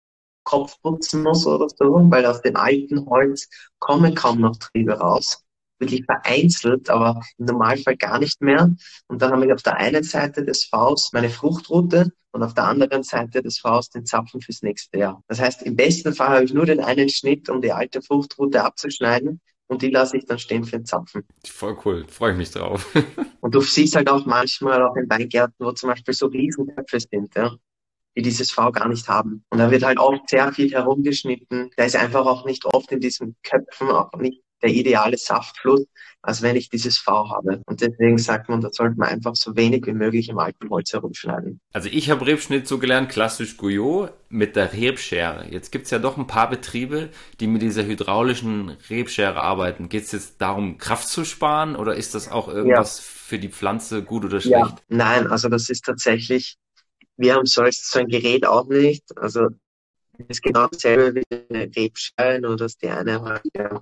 Kopf 0.43 0.81
putzen 0.81 1.21
muss 1.23 1.45
oder 1.45 1.67
so, 1.69 1.85
weil 2.09 2.25
aus 2.25 2.41
dem 2.41 2.55
alten 2.55 3.05
Holz 3.07 3.47
kommen 3.77 4.15
kaum 4.15 4.41
noch 4.41 4.57
Triebe 4.57 4.93
raus 4.93 5.43
wirklich 5.79 6.05
vereinzelt, 6.05 6.89
aber 6.89 7.21
im 7.37 7.45
Normalfall 7.45 7.97
gar 7.97 8.19
nicht 8.19 8.41
mehr. 8.41 8.73
Und 9.07 9.21
dann 9.21 9.31
habe 9.31 9.45
ich 9.45 9.53
auf 9.53 9.63
der 9.63 9.77
einen 9.77 10.03
Seite 10.03 10.43
des 10.43 10.65
Vs 10.65 11.11
meine 11.13 11.29
Fruchtroute 11.29 12.11
und 12.31 12.43
auf 12.43 12.53
der 12.53 12.65
anderen 12.65 13.03
Seite 13.03 13.41
des 13.41 13.59
Vs 13.59 13.89
den 13.89 14.05
Zapfen 14.05 14.41
fürs 14.41 14.61
nächste 14.61 14.99
Jahr. 14.99 15.23
Das 15.27 15.39
heißt, 15.39 15.63
im 15.63 15.75
besten 15.75 16.13
Fall 16.13 16.29
habe 16.29 16.45
ich 16.45 16.53
nur 16.53 16.65
den 16.65 16.79
einen 16.79 17.09
Schnitt, 17.09 17.49
um 17.49 17.61
die 17.61 17.71
alte 17.71 18.01
Fruchtroute 18.01 18.63
abzuschneiden. 18.63 19.41
und 19.67 19.83
die 19.83 19.91
lasse 19.91 20.17
ich 20.17 20.25
dann 20.25 20.39
stehen 20.39 20.63
für 20.63 20.77
den 20.77 20.85
Zapfen. 20.85 21.23
Voll 21.45 21.77
cool, 21.85 22.05
freue 22.07 22.31
ich 22.31 22.37
mich 22.37 22.51
drauf. 22.51 22.91
und 23.41 23.53
du 23.53 23.61
siehst 23.61 23.95
halt 23.95 24.09
auch 24.09 24.25
manchmal 24.25 24.81
auch 24.81 24.95
in 24.95 25.07
Weingärten, 25.07 25.63
wo 25.63 25.71
zum 25.73 25.89
Beispiel 25.89 26.13
so 26.13 26.25
Riesenköpfe 26.25 26.99
sind, 26.99 27.35
ja, 27.35 27.55
die 28.17 28.23
dieses 28.23 28.51
V 28.51 28.71
gar 28.71 28.87
nicht 28.87 29.07
haben. 29.07 29.45
Und 29.51 29.59
da 29.59 29.69
wird 29.69 29.83
halt 29.83 29.99
auch 29.99 30.15
sehr 30.27 30.51
viel 30.53 30.71
herumgeschnitten. 30.71 31.69
Da 31.77 31.83
ist 31.83 31.95
einfach 31.95 32.25
auch 32.25 32.45
nicht 32.45 32.65
oft 32.65 32.91
in 32.91 32.99
diesen 32.99 33.35
Köpfen 33.43 33.89
auch 33.89 34.11
nicht 34.17 34.41
der 34.61 34.69
ideale 34.69 35.17
Saftfluss, 35.17 35.85
als 36.21 36.41
wenn 36.41 36.55
ich 36.55 36.69
dieses 36.69 36.97
V 36.97 37.29
habe. 37.29 37.61
Und 37.65 37.81
deswegen 37.81 38.17
sagt 38.17 38.49
man, 38.49 38.61
da 38.61 38.69
sollte 38.71 38.97
man 38.97 39.09
einfach 39.09 39.35
so 39.35 39.55
wenig 39.55 39.85
wie 39.85 39.93
möglich 39.93 40.29
im 40.29 40.37
alten 40.37 40.69
Holz 40.69 40.91
herumschneiden. 40.91 41.61
Also 41.71 41.89
ich 41.91 42.09
habe 42.09 42.25
Rebschnitt 42.25 42.67
so 42.67 42.77
gelernt, 42.77 43.09
klassisch 43.09 43.57
Guyot 43.57 44.11
mit 44.27 44.55
der 44.55 44.73
Rebschere. 44.73 45.47
Jetzt 45.49 45.71
gibt's 45.71 45.91
ja 45.91 45.99
doch 45.99 46.17
ein 46.17 46.27
paar 46.27 46.49
Betriebe, 46.49 47.09
die 47.39 47.47
mit 47.47 47.61
dieser 47.61 47.85
hydraulischen 47.85 48.77
Rebschere 48.89 49.41
arbeiten. 49.41 49.87
Geht's 49.87 50.11
jetzt 50.11 50.41
darum, 50.41 50.77
Kraft 50.77 51.07
zu 51.07 51.23
sparen 51.23 51.75
oder 51.75 51.95
ist 51.95 52.15
das 52.15 52.29
auch 52.29 52.49
irgendwas 52.49 52.97
ja. 52.97 53.03
für 53.03 53.39
die 53.39 53.49
Pflanze 53.49 54.03
gut 54.03 54.25
oder 54.25 54.41
schlecht? 54.41 54.59
Ja. 54.59 54.75
Nein, 54.89 55.27
also 55.27 55.47
das 55.47 55.69
ist 55.69 55.85
tatsächlich, 55.85 56.57
wir 57.15 57.35
haben 57.35 57.45
so 57.45 57.61
ein 57.61 58.07
Gerät 58.07 58.45
auch 58.45 58.67
nicht. 58.67 59.17
Also 59.17 59.47
es 60.17 60.25
ist 60.27 60.43
genau 60.43 60.67
dasselbe 60.67 61.21
wie 61.21 61.35
eine 61.49 61.71
Rebschere, 61.73 62.41
nur 62.41 62.57
dass 62.57 62.77
die 62.77 62.89
eine 62.89 63.21
halt 63.21 63.41
ja, 63.55 63.81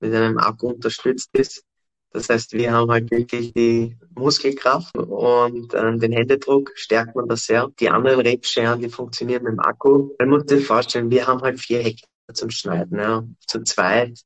mit 0.00 0.14
einem 0.14 0.38
Akku 0.38 0.68
unterstützt 0.68 1.30
ist. 1.32 1.64
Das 2.12 2.28
heißt, 2.28 2.54
wir 2.54 2.72
haben 2.72 2.90
halt 2.90 3.10
wirklich 3.10 3.52
die 3.52 3.96
Muskelkraft 4.16 4.96
und 4.98 5.72
äh, 5.74 5.96
den 5.96 6.12
Händedruck 6.12 6.72
stärkt 6.74 7.14
man 7.14 7.28
das 7.28 7.44
sehr. 7.44 7.70
Die 7.78 7.88
anderen 7.88 8.20
Rebscheren, 8.20 8.80
die 8.80 8.88
funktionieren 8.88 9.44
mit 9.44 9.52
dem 9.52 9.60
Akku. 9.60 10.10
Man 10.18 10.30
muss 10.30 10.42
sich 10.46 10.66
vorstellen, 10.66 11.10
wir 11.10 11.28
haben 11.28 11.40
halt 11.40 11.60
vier 11.60 11.80
Hektar 11.80 12.08
zum 12.34 12.50
Schneiden. 12.50 12.98
Ja. 12.98 13.24
Zu 13.46 13.62
zweit, 13.62 14.20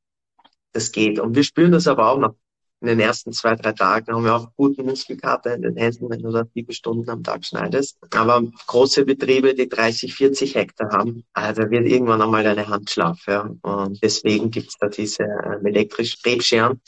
das 0.72 0.92
geht. 0.92 1.18
Und 1.18 1.36
wir 1.36 1.44
spüren 1.44 1.72
das 1.72 1.86
aber 1.86 2.10
auch 2.10 2.18
noch 2.18 2.36
in 2.84 2.98
den 2.98 3.00
ersten 3.00 3.32
zwei, 3.32 3.56
drei 3.56 3.72
Tagen 3.72 4.12
haben 4.12 4.24
wir 4.24 4.34
auch 4.34 4.48
guten 4.56 4.84
Muskelkater 4.84 5.54
in 5.54 5.62
den 5.62 5.76
Händen, 5.76 6.10
wenn 6.10 6.20
du 6.20 6.30
da 6.30 6.44
sieben 6.54 6.72
Stunden 6.72 7.08
am 7.08 7.22
Tag 7.22 7.42
schneidest. 7.44 7.96
Aber 8.12 8.42
große 8.66 9.06
Betriebe, 9.06 9.54
die 9.54 9.70
30, 9.70 10.14
40 10.14 10.54
Hektar 10.54 10.90
haben, 10.90 11.24
also 11.32 11.62
wird 11.70 11.86
irgendwann 11.86 12.20
einmal 12.20 12.44
deine 12.44 12.68
Hand 12.68 12.90
schlaff. 12.90 13.20
Ja. 13.26 13.48
Und 13.62 14.02
deswegen 14.02 14.50
gibt's 14.50 14.76
da 14.78 14.88
diese 14.88 15.22
ähm, 15.22 15.64
elektrischen 15.64 16.20
Rebscheren, 16.26 16.80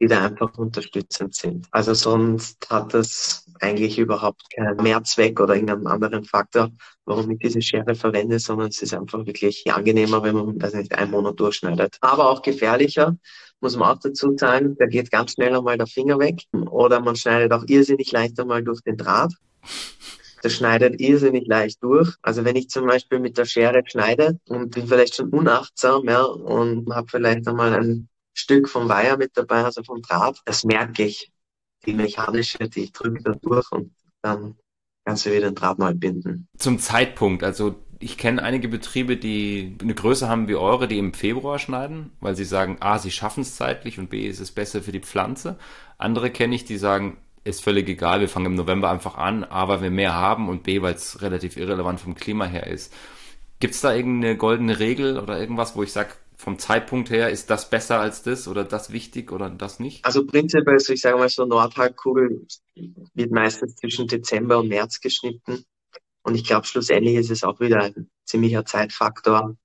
die 0.00 0.06
da 0.06 0.26
einfach 0.26 0.56
unterstützend 0.58 1.34
sind. 1.34 1.66
Also 1.70 1.94
sonst 1.94 2.68
hat 2.68 2.92
das 2.92 3.50
eigentlich 3.60 3.98
überhaupt 3.98 4.42
keinen 4.54 4.76
Mehrzweck 4.76 5.40
oder 5.40 5.54
irgendeinen 5.54 5.86
anderen 5.86 6.24
Faktor, 6.24 6.70
warum 7.06 7.30
ich 7.30 7.38
diese 7.38 7.62
Schere 7.62 7.94
verwende, 7.94 8.38
sondern 8.38 8.68
es 8.68 8.82
ist 8.82 8.92
einfach 8.92 9.24
wirklich 9.24 9.64
angenehmer, 9.72 10.22
wenn 10.22 10.36
man, 10.36 10.60
weiß 10.60 10.74
nicht, 10.74 10.94
einen 10.94 11.10
Monat 11.10 11.40
durchschneidet. 11.40 11.96
Aber 12.02 12.28
auch 12.28 12.42
gefährlicher, 12.42 13.16
muss 13.60 13.76
man 13.76 13.88
auch 13.88 14.00
dazu 14.00 14.36
sagen, 14.36 14.76
da 14.78 14.86
geht 14.86 15.10
ganz 15.10 15.32
schnell 15.32 15.56
einmal 15.56 15.76
der 15.76 15.86
Finger 15.86 16.18
weg 16.18 16.44
oder 16.52 17.00
man 17.00 17.16
schneidet 17.16 17.52
auch 17.52 17.64
irrsinnig 17.66 18.12
leicht 18.12 18.38
einmal 18.40 18.62
durch 18.62 18.82
den 18.82 18.96
Draht. 18.96 19.34
Das 20.42 20.54
schneidet 20.54 21.00
irrsinnig 21.00 21.46
leicht 21.46 21.82
durch. 21.82 22.14
Also 22.22 22.44
wenn 22.44 22.56
ich 22.56 22.68
zum 22.68 22.86
Beispiel 22.86 23.18
mit 23.18 23.36
der 23.38 23.44
Schere 23.44 23.82
schneide 23.84 24.38
und 24.48 24.70
bin 24.74 24.86
vielleicht 24.86 25.16
schon 25.16 25.30
unachtsam 25.30 26.04
ja, 26.04 26.22
und 26.22 26.88
habe 26.94 27.08
vielleicht 27.10 27.48
einmal 27.48 27.74
ein 27.74 28.08
Stück 28.34 28.68
vom 28.68 28.88
Weiher 28.88 29.16
mit 29.16 29.32
dabei, 29.34 29.64
also 29.64 29.82
vom 29.82 30.00
Draht, 30.00 30.40
das 30.44 30.64
merke 30.64 31.04
ich. 31.04 31.32
Die 31.86 31.94
mechanische, 31.94 32.68
die 32.68 32.92
drücke 32.92 33.22
da 33.22 33.32
durch 33.32 33.70
und 33.72 33.92
dann 34.20 34.56
kannst 35.04 35.24
du 35.26 35.30
wieder 35.30 35.48
den 35.48 35.54
Draht 35.54 35.78
neu 35.78 35.94
binden. 35.94 36.48
Zum 36.58 36.78
Zeitpunkt, 36.78 37.42
also 37.42 37.74
ich 38.00 38.16
kenne 38.16 38.42
einige 38.42 38.68
Betriebe, 38.68 39.16
die 39.16 39.76
eine 39.80 39.94
Größe 39.94 40.28
haben 40.28 40.48
wie 40.48 40.54
eure, 40.54 40.86
die 40.86 40.98
im 40.98 41.14
Februar 41.14 41.58
schneiden, 41.58 42.12
weil 42.20 42.36
sie 42.36 42.44
sagen, 42.44 42.76
A, 42.80 42.98
sie 42.98 43.10
schaffen 43.10 43.40
es 43.40 43.56
zeitlich 43.56 43.98
und 43.98 44.10
B, 44.10 44.26
ist 44.26 44.40
es 44.40 44.52
besser 44.52 44.82
für 44.82 44.92
die 44.92 45.00
Pflanze. 45.00 45.58
Andere 45.96 46.30
kenne 46.30 46.54
ich, 46.54 46.64
die 46.64 46.78
sagen, 46.78 47.18
ist 47.44 47.62
völlig 47.62 47.88
egal, 47.88 48.20
wir 48.20 48.28
fangen 48.28 48.46
im 48.46 48.54
November 48.54 48.90
einfach 48.90 49.16
an, 49.16 49.44
A, 49.44 49.68
weil 49.68 49.82
wir 49.82 49.90
mehr 49.90 50.14
haben 50.14 50.48
und 50.48 50.62
B, 50.62 50.82
weil 50.82 50.94
es 50.94 51.22
relativ 51.22 51.56
irrelevant 51.56 52.00
vom 52.00 52.14
Klima 52.14 52.44
her 52.44 52.66
ist. 52.66 52.92
Gibt 53.58 53.74
es 53.74 53.80
da 53.80 53.92
irgendeine 53.92 54.36
goldene 54.36 54.78
Regel 54.78 55.18
oder 55.18 55.40
irgendwas, 55.40 55.74
wo 55.74 55.82
ich 55.82 55.92
sage, 55.92 56.10
vom 56.36 56.56
Zeitpunkt 56.60 57.10
her, 57.10 57.30
ist 57.30 57.50
das 57.50 57.68
besser 57.68 57.98
als 57.98 58.22
das 58.22 58.46
oder 58.46 58.62
das 58.62 58.92
wichtig 58.92 59.32
oder 59.32 59.50
das 59.50 59.80
nicht? 59.80 60.04
Also 60.04 60.24
prinzipiell, 60.24 60.74
also 60.74 60.92
ich 60.92 61.00
sage 61.00 61.18
mal 61.18 61.28
so, 61.28 61.44
Nordhalbkugel 61.44 62.46
wird 63.14 63.32
meistens 63.32 63.74
zwischen 63.74 64.06
Dezember 64.06 64.58
und 64.58 64.68
März 64.68 65.00
geschnitten. 65.00 65.64
Und 66.28 66.34
ich 66.34 66.44
glaube, 66.44 66.66
schlussendlich 66.66 67.14
ist 67.14 67.30
es 67.30 67.42
auch 67.42 67.58
wieder 67.58 67.84
ein 67.84 68.10
ziemlicher 68.26 68.62
Zeitfaktor. 68.66 69.56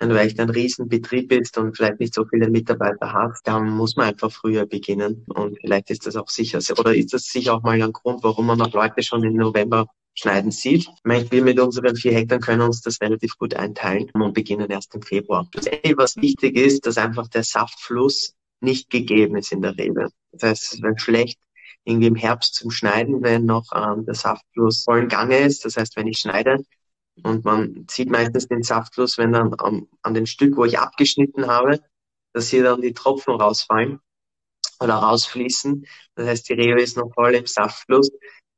Wenn 0.00 0.08
du 0.08 0.20
echt 0.20 0.40
ein 0.40 0.50
Riesenbetrieb 0.50 1.28
bist 1.28 1.56
und 1.58 1.76
vielleicht 1.76 2.00
nicht 2.00 2.12
so 2.12 2.24
viele 2.24 2.50
Mitarbeiter 2.50 3.12
hast, 3.12 3.46
dann 3.46 3.70
muss 3.70 3.94
man 3.94 4.08
einfach 4.08 4.32
früher 4.32 4.66
beginnen. 4.66 5.24
Und 5.28 5.60
vielleicht 5.60 5.90
ist 5.90 6.04
das 6.04 6.16
auch 6.16 6.28
sicher, 6.28 6.58
oder 6.76 6.92
ist 6.92 7.14
das 7.14 7.26
sicher 7.26 7.54
auch 7.54 7.62
mal 7.62 7.80
ein 7.80 7.92
Grund, 7.92 8.24
warum 8.24 8.46
man 8.46 8.58
noch 8.58 8.72
Leute 8.72 9.00
schon 9.04 9.22
im 9.22 9.34
November 9.34 9.86
schneiden 10.14 10.50
sieht. 10.50 10.88
Ich 10.88 11.04
meine, 11.04 11.30
wir 11.30 11.44
mit 11.44 11.60
unseren 11.60 11.94
vier 11.94 12.14
Hektar 12.14 12.40
können 12.40 12.62
uns 12.62 12.80
das 12.80 13.00
relativ 13.00 13.38
gut 13.38 13.54
einteilen 13.54 14.10
und 14.12 14.34
beginnen 14.34 14.68
erst 14.70 14.92
im 14.96 15.02
Februar. 15.02 15.48
Was 15.54 16.16
wichtig 16.16 16.56
ist, 16.56 16.84
dass 16.84 16.98
einfach 16.98 17.28
der 17.28 17.44
Saftfluss 17.44 18.34
nicht 18.60 18.90
gegeben 18.90 19.36
ist 19.36 19.52
in 19.52 19.62
der 19.62 19.78
Rebe. 19.78 20.08
Das 20.32 20.42
heißt, 20.42 20.82
wäre 20.82 20.98
schlecht, 20.98 21.38
irgendwie 21.84 22.06
im 22.06 22.14
Herbst 22.14 22.54
zum 22.54 22.70
Schneiden, 22.70 23.22
wenn 23.22 23.44
noch 23.44 23.66
ähm, 23.74 24.04
der 24.04 24.14
Saftfluss 24.14 24.84
vollen 24.84 25.08
Gange 25.08 25.38
ist. 25.38 25.64
Das 25.64 25.76
heißt, 25.76 25.96
wenn 25.96 26.06
ich 26.06 26.18
schneide 26.18 26.64
und 27.22 27.44
man 27.44 27.86
sieht 27.90 28.10
meistens 28.10 28.48
den 28.48 28.62
Saftfluss, 28.62 29.18
wenn 29.18 29.32
dann 29.32 29.54
ähm, 29.64 29.88
an 30.02 30.14
dem 30.14 30.26
Stück, 30.26 30.56
wo 30.56 30.64
ich 30.64 30.78
abgeschnitten 30.78 31.46
habe, 31.46 31.80
dass 32.32 32.48
hier 32.48 32.62
dann 32.62 32.80
die 32.80 32.94
Tropfen 32.94 33.34
rausfallen 33.34 34.00
oder 34.80 34.94
rausfließen. 34.94 35.86
Das 36.14 36.26
heißt, 36.26 36.48
die 36.48 36.54
Rebe 36.54 36.82
ist 36.82 36.96
noch 36.96 37.12
voll 37.14 37.34
im 37.34 37.46
Saftfluss. 37.46 38.10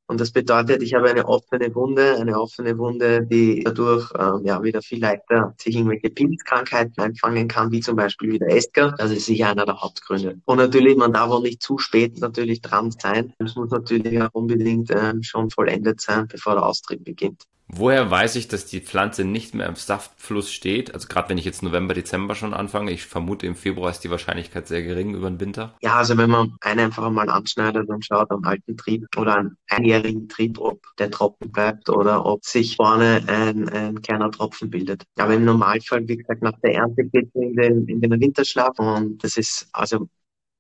Und 0.07 0.21
das 0.21 0.33
bedeutet, 0.33 0.83
ich 0.83 0.93
habe 0.95 1.09
eine 1.09 1.27
offene 1.27 1.75
Wunde, 1.75 2.17
eine 2.21 2.39
offene 2.39 2.77
Wunde, 2.77 3.27
die 3.27 3.63
dadurch 3.65 4.11
ähm, 4.19 4.45
ja 4.45 4.63
wieder 4.63 4.83
viel 4.83 5.01
leichter 5.01 5.55
sich 5.59 5.77
irgendwelche 5.77 6.11
Pilzkrankheiten 6.11 7.03
einfangen 7.03 7.49
kann, 7.49 7.73
wie 7.73 7.81
zum 7.81 7.97
Beispiel 7.97 8.33
wieder 8.33 8.49
Esker. 8.49 8.95
Das 8.99 9.11
ist 9.11 9.25
sicher 9.25 9.49
einer 9.51 9.65
der 9.65 9.81
Hauptgründe. 9.81 10.41
Und 10.45 10.59
natürlich, 10.59 10.97
man 10.97 11.13
darf 11.13 11.31
auch 11.31 11.43
nicht 11.43 11.63
zu 11.63 11.79
spät 11.79 12.19
natürlich 12.19 12.61
dran 12.61 12.91
sein. 12.91 13.33
Es 13.39 13.55
muss 13.57 13.71
natürlich 13.71 14.21
auch 14.21 14.31
unbedingt 14.33 14.91
ähm, 14.91 15.23
schon 15.23 15.49
vollendet 15.51 16.01
sein, 16.03 16.29
bevor 16.29 16.55
der 16.55 16.67
Austrieb 16.67 17.05
beginnt. 17.05 17.45
Woher 17.77 18.09
weiß 18.09 18.37
ich, 18.37 18.47
dass 18.47 18.67
die 18.67 18.81
Pflanze 18.81 19.25
nicht 19.25 19.53
mehr 19.53 19.67
im 19.67 19.75
Saftfluss 19.75 20.53
steht? 20.53 20.95
Also 20.95 21.09
gerade 21.09 21.29
wenn 21.29 21.39
ich 21.39 21.45
jetzt 21.45 21.63
November, 21.63 21.93
Dezember 21.93 22.37
schon 22.37 22.55
anfange, 22.55 22.93
ich 22.93 23.05
vermute 23.05 23.47
im 23.47 23.57
Februar 23.57 23.91
ist 23.91 24.01
die 24.01 24.11
Wahrscheinlichkeit 24.11 24.69
sehr 24.69 24.83
gering 24.83 25.15
über 25.15 25.29
den 25.29 25.41
Winter. 25.41 25.75
Ja, 25.83 25.97
also 25.97 26.17
wenn 26.17 26.31
man 26.31 26.57
einen 26.61 26.81
einfach 26.81 27.11
mal 27.11 27.29
anschneidet 27.29 27.89
und 27.89 28.05
schaut 28.05 28.31
am 28.31 28.45
alten 28.45 28.77
Trieb 28.77 29.07
oder 29.17 29.37
einen 29.37 29.57
einjährigen 29.69 30.29
Trieb, 30.29 30.59
ob 30.61 30.83
der 30.99 31.11
Tropfen 31.11 31.51
bleibt 31.51 31.89
oder 31.89 32.25
ob 32.25 32.45
sich 32.45 32.77
vorne 32.77 33.25
ein, 33.27 33.69
ein 33.69 34.03
kleiner 34.03 34.31
Tropfen 34.31 34.71
bildet. 34.71 35.03
Aber 35.19 35.35
im 35.35 35.45
Normalfall, 35.45 36.07
wie 36.07 36.17
gesagt, 36.17 36.43
nach 36.43 36.59
der 36.63 36.75
Ernte 36.75 37.05
geht 37.05 37.31
es 37.35 37.43
in 37.43 37.57
den, 37.57 37.89
in 37.89 38.01
den 38.01 38.21
Winterschlaf 38.21 38.79
und 38.79 39.25
das 39.25 39.37
ist 39.37 39.69
also 39.73 40.09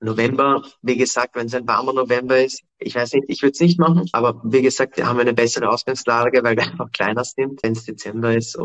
November, 0.04 0.62
wie 0.82 0.96
gesagt, 0.96 1.34
wenn 1.34 1.46
es 1.46 1.54
ein 1.54 1.66
warmer 1.66 1.92
November 1.92 2.42
ist, 2.42 2.62
ich 2.78 2.94
weiß 2.94 3.14
nicht, 3.14 3.24
ich 3.28 3.42
würde 3.42 3.52
es 3.52 3.60
nicht 3.60 3.78
machen, 3.78 4.08
aber 4.12 4.40
wie 4.44 4.62
gesagt, 4.62 5.02
haben 5.02 5.16
wir 5.16 5.22
eine 5.22 5.34
bessere 5.34 5.68
Ausgangslage, 5.68 6.42
weil 6.44 6.56
wir 6.56 6.62
einfach 6.70 6.90
kleiner 6.92 7.24
sind. 7.24 7.62
Wenn 7.62 7.72
es 7.72 7.84
Dezember 7.84 8.34
ist 8.34 8.58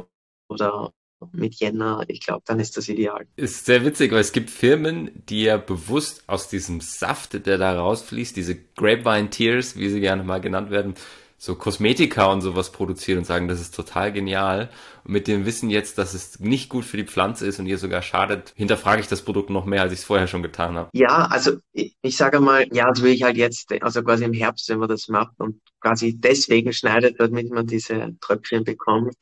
oder 0.50 0.92
mit 1.32 1.56
Jänner, 1.56 2.04
ich 2.08 2.22
glaube, 2.22 2.44
dann 2.46 2.60
ist 2.60 2.78
das 2.78 2.88
ideal. 2.88 3.26
Ist 3.36 3.66
sehr 3.66 3.84
witzig, 3.84 4.12
weil 4.12 4.22
es 4.22 4.32
gibt 4.32 4.50
Firmen, 4.50 5.12
die 5.28 5.44
ja 5.44 5.58
bewusst 5.58 6.24
aus 6.28 6.48
diesem 6.48 6.82
Saft, 6.82 7.46
der 7.46 7.58
da 7.58 7.78
rausfließt, 7.78 8.36
diese 8.36 8.56
Grapevine 8.56 9.30
Tears, 9.30 9.76
wie 9.76 9.90
sie 9.90 10.00
gerne 10.00 10.24
mal 10.24 10.40
genannt 10.40 10.72
werden, 10.72 10.96
so 11.42 11.56
Kosmetika 11.56 12.30
und 12.32 12.42
sowas 12.42 12.70
produzieren 12.74 13.20
und 13.20 13.24
sagen, 13.24 13.48
das 13.48 13.62
ist 13.62 13.74
total 13.74 14.12
genial. 14.12 14.70
Und 15.06 15.14
mit 15.14 15.28
dem 15.30 15.46
Wissen 15.46 15.70
jetzt, 15.70 15.98
dass 15.98 16.14
es 16.14 16.42
nicht 16.42 16.68
gut 16.68 16.84
für 16.84 16.98
die 16.98 17.06
Pflanze 17.06 17.48
ist 17.48 17.60
und 17.60 17.66
ihr 17.66 17.78
sogar 17.78 18.02
schadet, 18.02 18.52
hinterfrage 18.58 19.02
ich 19.02 19.08
das 19.08 19.22
Produkt 19.22 19.50
noch 19.50 19.66
mehr, 19.66 19.82
als 19.82 19.94
ich 19.94 20.00
es 20.00 20.06
vorher 20.06 20.28
schon 20.28 20.44
getan 20.44 20.76
habe. 20.76 20.90
Ja, 20.94 21.28
also 21.32 21.54
ich, 21.72 21.96
ich 22.02 22.18
sage 22.18 22.42
mal, 22.42 22.68
ja, 22.74 22.90
das 22.90 23.02
will 23.02 23.14
ich 23.14 23.24
halt 23.24 23.38
jetzt, 23.38 23.72
also 23.82 24.04
quasi 24.04 24.26
im 24.26 24.34
Herbst, 24.34 24.68
wenn 24.68 24.80
man 24.80 24.90
das 24.90 25.08
macht 25.08 25.40
und 25.40 25.62
quasi 25.80 26.14
deswegen 26.20 26.74
schneidet, 26.74 27.22
damit 27.22 27.50
man 27.50 27.66
diese 27.66 28.18
Tröpfchen 28.20 28.66
bekommt, 28.66 29.16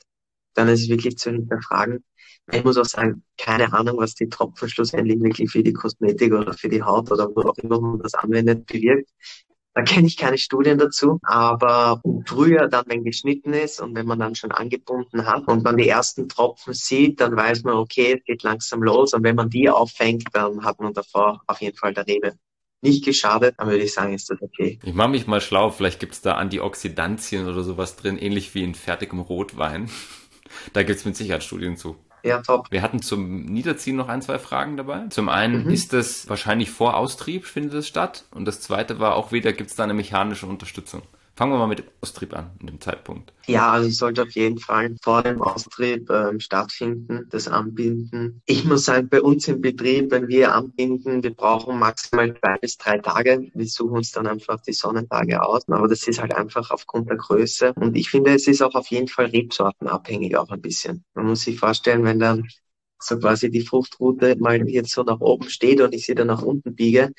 dann 0.56 0.70
ist 0.70 0.82
es 0.82 0.90
wirklich 0.90 1.20
zu 1.20 1.30
hinterfragen. 1.30 2.04
Ich 2.52 2.64
muss 2.64 2.78
auch 2.78 2.86
sagen, 2.86 3.24
keine 3.38 3.74
Ahnung, 3.74 3.98
was 3.98 4.16
die 4.16 4.30
Tropfen 4.30 4.70
schlussendlich 4.70 5.22
wirklich 5.22 5.52
für 5.52 5.62
die 5.62 5.74
Kosmetik 5.74 6.34
oder 6.34 6.54
für 6.54 6.70
die 6.70 6.82
Haut 6.82 7.12
oder 7.12 7.30
wo 7.36 7.42
auch 7.42 7.58
immer 7.58 7.80
man 7.80 8.00
das 8.00 8.16
anwendet, 8.16 8.66
bewirkt. 8.66 9.12
Da 9.78 9.84
kenne 9.84 10.08
ich 10.08 10.18
keine 10.18 10.40
Studien 10.40 10.80
dazu, 10.80 11.20
aber 11.22 12.02
früher 12.26 12.68
dann, 12.68 12.86
wenn 12.88 13.04
geschnitten 13.04 13.54
ist 13.54 13.80
und 13.80 13.94
wenn 13.94 14.08
man 14.08 14.18
dann 14.18 14.34
schon 14.34 14.52
angebunden 14.52 15.28
hat 15.28 15.48
und 15.48 15.64
man 15.64 15.78
die 15.78 15.88
ersten 15.88 16.28
Tropfen 16.28 16.74
sieht, 16.74 17.22
dann 17.22 17.36
weiß 17.36 17.64
man, 17.64 17.76
okay, 17.76 18.16
es 18.18 18.24
geht 18.24 18.42
langsam 18.42 18.82
los 18.82 19.14
und 19.14 19.24
wenn 19.24 19.36
man 19.36 19.52
die 19.52 19.70
auffängt, 19.70 20.30
dann 20.34 20.66
hat 20.66 20.80
man 20.80 20.96
davor 20.96 21.44
auf 21.46 21.62
jeden 21.62 21.78
Fall 21.78 21.94
der 21.94 22.08
Rebe 22.08 22.34
nicht 22.82 23.06
geschadet, 23.06 23.54
dann 23.60 23.68
würde 23.68 23.84
ich 23.84 23.94
sagen, 23.94 24.16
ist 24.16 24.32
das 24.32 24.42
okay. 24.42 24.80
Ich 24.84 24.96
mache 24.96 25.10
mich 25.10 25.28
mal 25.28 25.42
schlau, 25.42 25.70
vielleicht 25.70 26.00
gibt 26.00 26.14
es 26.14 26.22
da 26.22 26.34
Antioxidantien 26.34 27.48
oder 27.48 27.62
sowas 27.62 27.98
drin, 27.98 28.18
ähnlich 28.18 28.56
wie 28.56 28.64
in 28.64 28.74
fertigem 28.74 29.20
Rotwein. 29.20 29.92
Da 30.74 30.82
gibt 30.82 30.98
es 30.98 31.06
mit 31.06 31.16
Sicherheit 31.16 31.44
Studien 31.44 31.76
zu. 31.76 31.98
Ja, 32.24 32.42
top. 32.42 32.72
Wir 32.72 32.82
hatten 32.82 33.02
zum 33.02 33.46
Niederziehen 33.46 33.96
noch 33.96 34.10
ein, 34.10 34.22
zwei 34.22 34.40
Fragen 34.40 34.78
dabei. 34.78 35.08
Zum 35.10 35.30
einen 35.30 35.66
mhm. 35.66 35.70
ist 35.70 35.94
das 35.94 36.28
wahrscheinlich 36.30 36.72
vor 36.72 36.98
Austrieb 36.98 37.46
findet 37.46 37.74
es 37.76 37.88
statt 37.88 38.26
und 38.32 38.46
das 38.46 38.62
zweite 38.62 39.00
war 39.00 39.16
auch 39.16 39.32
wieder, 39.32 39.54
gibt 39.54 39.70
es 39.70 39.76
da 39.76 39.84
eine 39.84 39.94
mechanische 39.94 40.48
Unterstützung? 40.48 41.04
Fangen 41.38 41.52
wir 41.52 41.60
mal 41.60 41.68
mit 41.68 41.78
dem 41.78 41.86
Austrieb 42.02 42.36
an, 42.36 42.50
in 42.60 42.66
dem 42.66 42.82
Zeitpunkt. 42.82 43.32
Ja, 43.46 43.72
also 43.72 43.90
es 43.90 43.98
sollte 43.98 44.24
auf 44.24 44.32
jeden 44.32 44.58
Fall 44.58 44.96
vor 45.04 45.22
dem 45.22 45.40
Austrieb 45.40 46.10
ähm, 46.10 46.40
stattfinden, 46.40 47.28
das 47.30 47.48
Anbinden. 47.48 48.42
Ich 48.48 48.66
muss 48.66 48.86
sagen, 48.86 49.08
bei 49.08 49.22
uns 49.22 49.48
im 49.48 49.62
Betrieb, 49.62 50.10
wenn 50.10 50.28
wir 50.30 50.56
anbinden, 50.56 51.22
wir 51.22 51.36
brauchen 51.36 51.78
maximal 51.78 52.34
zwei 52.34 52.58
bis 52.58 52.80
drei 52.80 52.98
Tage. 52.98 53.52
Wir 53.54 53.68
suchen 53.68 53.98
uns 53.98 54.12
dann 54.12 54.26
einfach 54.26 54.62
die 54.62 54.74
Sonnentage 54.74 55.40
aus. 55.44 55.70
Aber 55.70 55.88
das 55.88 56.08
ist 56.08 56.20
halt 56.20 56.34
einfach 56.34 56.72
aufgrund 56.72 57.08
der 57.12 57.18
Größe. 57.18 57.74
Und 57.74 57.96
ich 57.96 58.10
finde, 58.10 58.34
es 58.34 58.48
ist 58.48 58.64
auch 58.64 58.74
auf 58.74 58.88
jeden 58.88 59.08
Fall 59.08 59.28
rebsortenabhängig 59.28 60.36
auch 60.38 60.50
ein 60.50 60.62
bisschen. 60.62 61.06
Man 61.14 61.28
muss 61.28 61.42
sich 61.42 61.60
vorstellen, 61.60 62.04
wenn 62.04 62.18
dann 62.18 62.48
so 63.00 63.20
quasi 63.20 63.52
die 63.52 63.62
Fruchtroute 63.62 64.38
mal 64.40 64.68
jetzt 64.68 64.92
so 64.92 65.04
nach 65.04 65.20
oben 65.20 65.52
steht 65.52 65.82
und 65.82 65.94
ich 65.94 66.08
sie 66.08 66.16
dann 66.16 66.28
nach 66.28 66.42
unten 66.42 66.74
biege, 66.74 67.12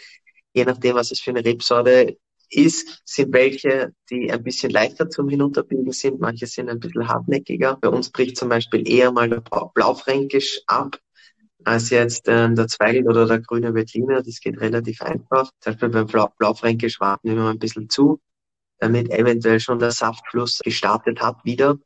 je 0.54 0.64
nachdem, 0.64 0.96
was 0.96 1.12
es 1.12 1.20
für 1.20 1.30
eine 1.30 1.44
Rebsorte 1.44 2.16
ist, 2.50 3.02
sind 3.04 3.32
welche, 3.32 3.92
die 4.10 4.30
ein 4.30 4.42
bisschen 4.42 4.70
leichter 4.70 5.10
zum 5.10 5.28
Hinunterbiegen 5.28 5.92
sind. 5.92 6.20
Manche 6.20 6.46
sind 6.46 6.68
ein 6.68 6.80
bisschen 6.80 7.08
hartnäckiger. 7.08 7.78
Bei 7.80 7.88
uns 7.88 8.10
bricht 8.10 8.36
zum 8.36 8.48
Beispiel 8.48 8.88
eher 8.88 9.12
mal 9.12 9.28
der 9.28 9.42
Blaufränkisch 9.74 10.62
ab 10.66 10.98
als 11.64 11.90
jetzt 11.90 12.28
äh, 12.28 12.52
der 12.52 12.68
Zweigel 12.68 13.08
oder 13.08 13.26
der 13.26 13.40
grüne 13.40 13.74
Veltliner. 13.74 14.22
Das 14.22 14.40
geht 14.40 14.60
relativ 14.60 15.02
einfach. 15.02 15.50
Zum 15.60 15.72
Beispiel 15.72 15.88
beim 15.90 16.06
Blau 16.06 16.32
Blaufränkisch 16.38 17.00
warten 17.00 17.28
wir 17.28 17.36
mal 17.36 17.50
ein 17.50 17.58
bisschen 17.58 17.90
zu, 17.90 18.20
damit 18.78 19.10
eventuell 19.10 19.60
schon 19.60 19.78
der 19.78 19.90
Saftfluss 19.90 20.60
gestartet 20.60 21.20
hat 21.20 21.44
wieder, 21.44 21.76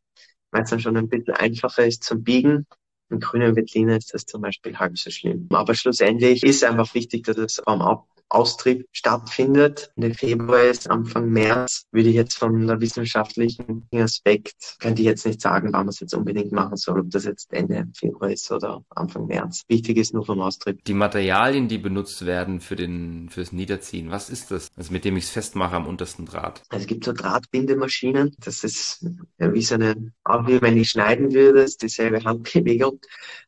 weil 0.50 0.62
es 0.62 0.70
dann 0.70 0.80
schon 0.80 0.96
ein 0.96 1.08
bisschen 1.08 1.34
einfacher 1.34 1.86
ist 1.86 2.04
zum 2.04 2.22
Biegen. 2.22 2.66
Im 3.08 3.20
grünen 3.20 3.56
Veltliner 3.56 3.96
ist 3.96 4.14
das 4.14 4.24
zum 4.24 4.40
Beispiel 4.42 4.78
halb 4.78 4.96
so 4.96 5.10
schlimm. 5.10 5.46
Aber 5.50 5.74
schlussendlich 5.74 6.42
ist 6.42 6.64
einfach 6.64 6.94
wichtig, 6.94 7.24
dass 7.24 7.36
es 7.36 7.60
beim 7.64 7.82
Austrieb 8.32 8.86
stattfindet. 8.92 9.92
Ende 9.96 10.14
Februar 10.14 10.62
ist 10.62 10.90
Anfang 10.90 11.28
März, 11.28 11.84
würde 11.92 12.08
ich 12.08 12.14
jetzt 12.14 12.38
von 12.38 12.66
der 12.66 12.80
wissenschaftlichen 12.80 13.86
Aspekt, 13.94 14.76
könnte 14.80 15.02
ich 15.02 15.06
jetzt 15.06 15.26
nicht 15.26 15.40
sagen, 15.40 15.72
wann 15.72 15.82
man 15.82 15.88
es 15.88 16.00
jetzt 16.00 16.14
unbedingt 16.14 16.52
machen 16.52 16.76
soll, 16.76 17.00
ob 17.00 17.10
das 17.10 17.24
jetzt 17.24 17.52
Ende 17.52 17.86
Februar 17.94 18.30
ist 18.30 18.50
oder 18.50 18.82
Anfang 18.90 19.26
März. 19.26 19.62
Wichtig 19.68 19.98
ist 19.98 20.14
nur 20.14 20.24
vom 20.24 20.40
Austrieb. 20.40 20.82
Die 20.84 20.94
Materialien, 20.94 21.68
die 21.68 21.78
benutzt 21.78 22.24
werden 22.24 22.60
für 22.60 22.76
den, 22.76 23.28
fürs 23.28 23.52
Niederziehen, 23.52 24.10
was 24.10 24.30
ist 24.30 24.50
das? 24.50 24.68
Also 24.76 24.92
mit 24.92 25.04
dem 25.04 25.16
ich 25.16 25.24
es 25.24 25.30
festmache 25.30 25.76
am 25.76 25.86
untersten 25.86 26.24
Draht. 26.24 26.62
Also 26.70 26.82
es 26.82 26.86
gibt 26.86 27.04
so 27.04 27.12
Drahtbindemaschinen. 27.12 28.34
Das 28.38 28.64
ist 28.64 29.06
wie 29.38 29.62
so 29.62 29.74
eine, 29.74 30.12
auch 30.24 30.46
wie 30.46 30.60
wenn 30.62 30.76
ich 30.76 30.90
schneiden 30.90 31.32
würde, 31.32 31.62
ist 31.62 31.82
dieselbe 31.82 32.24
Handbewegung. 32.24 32.98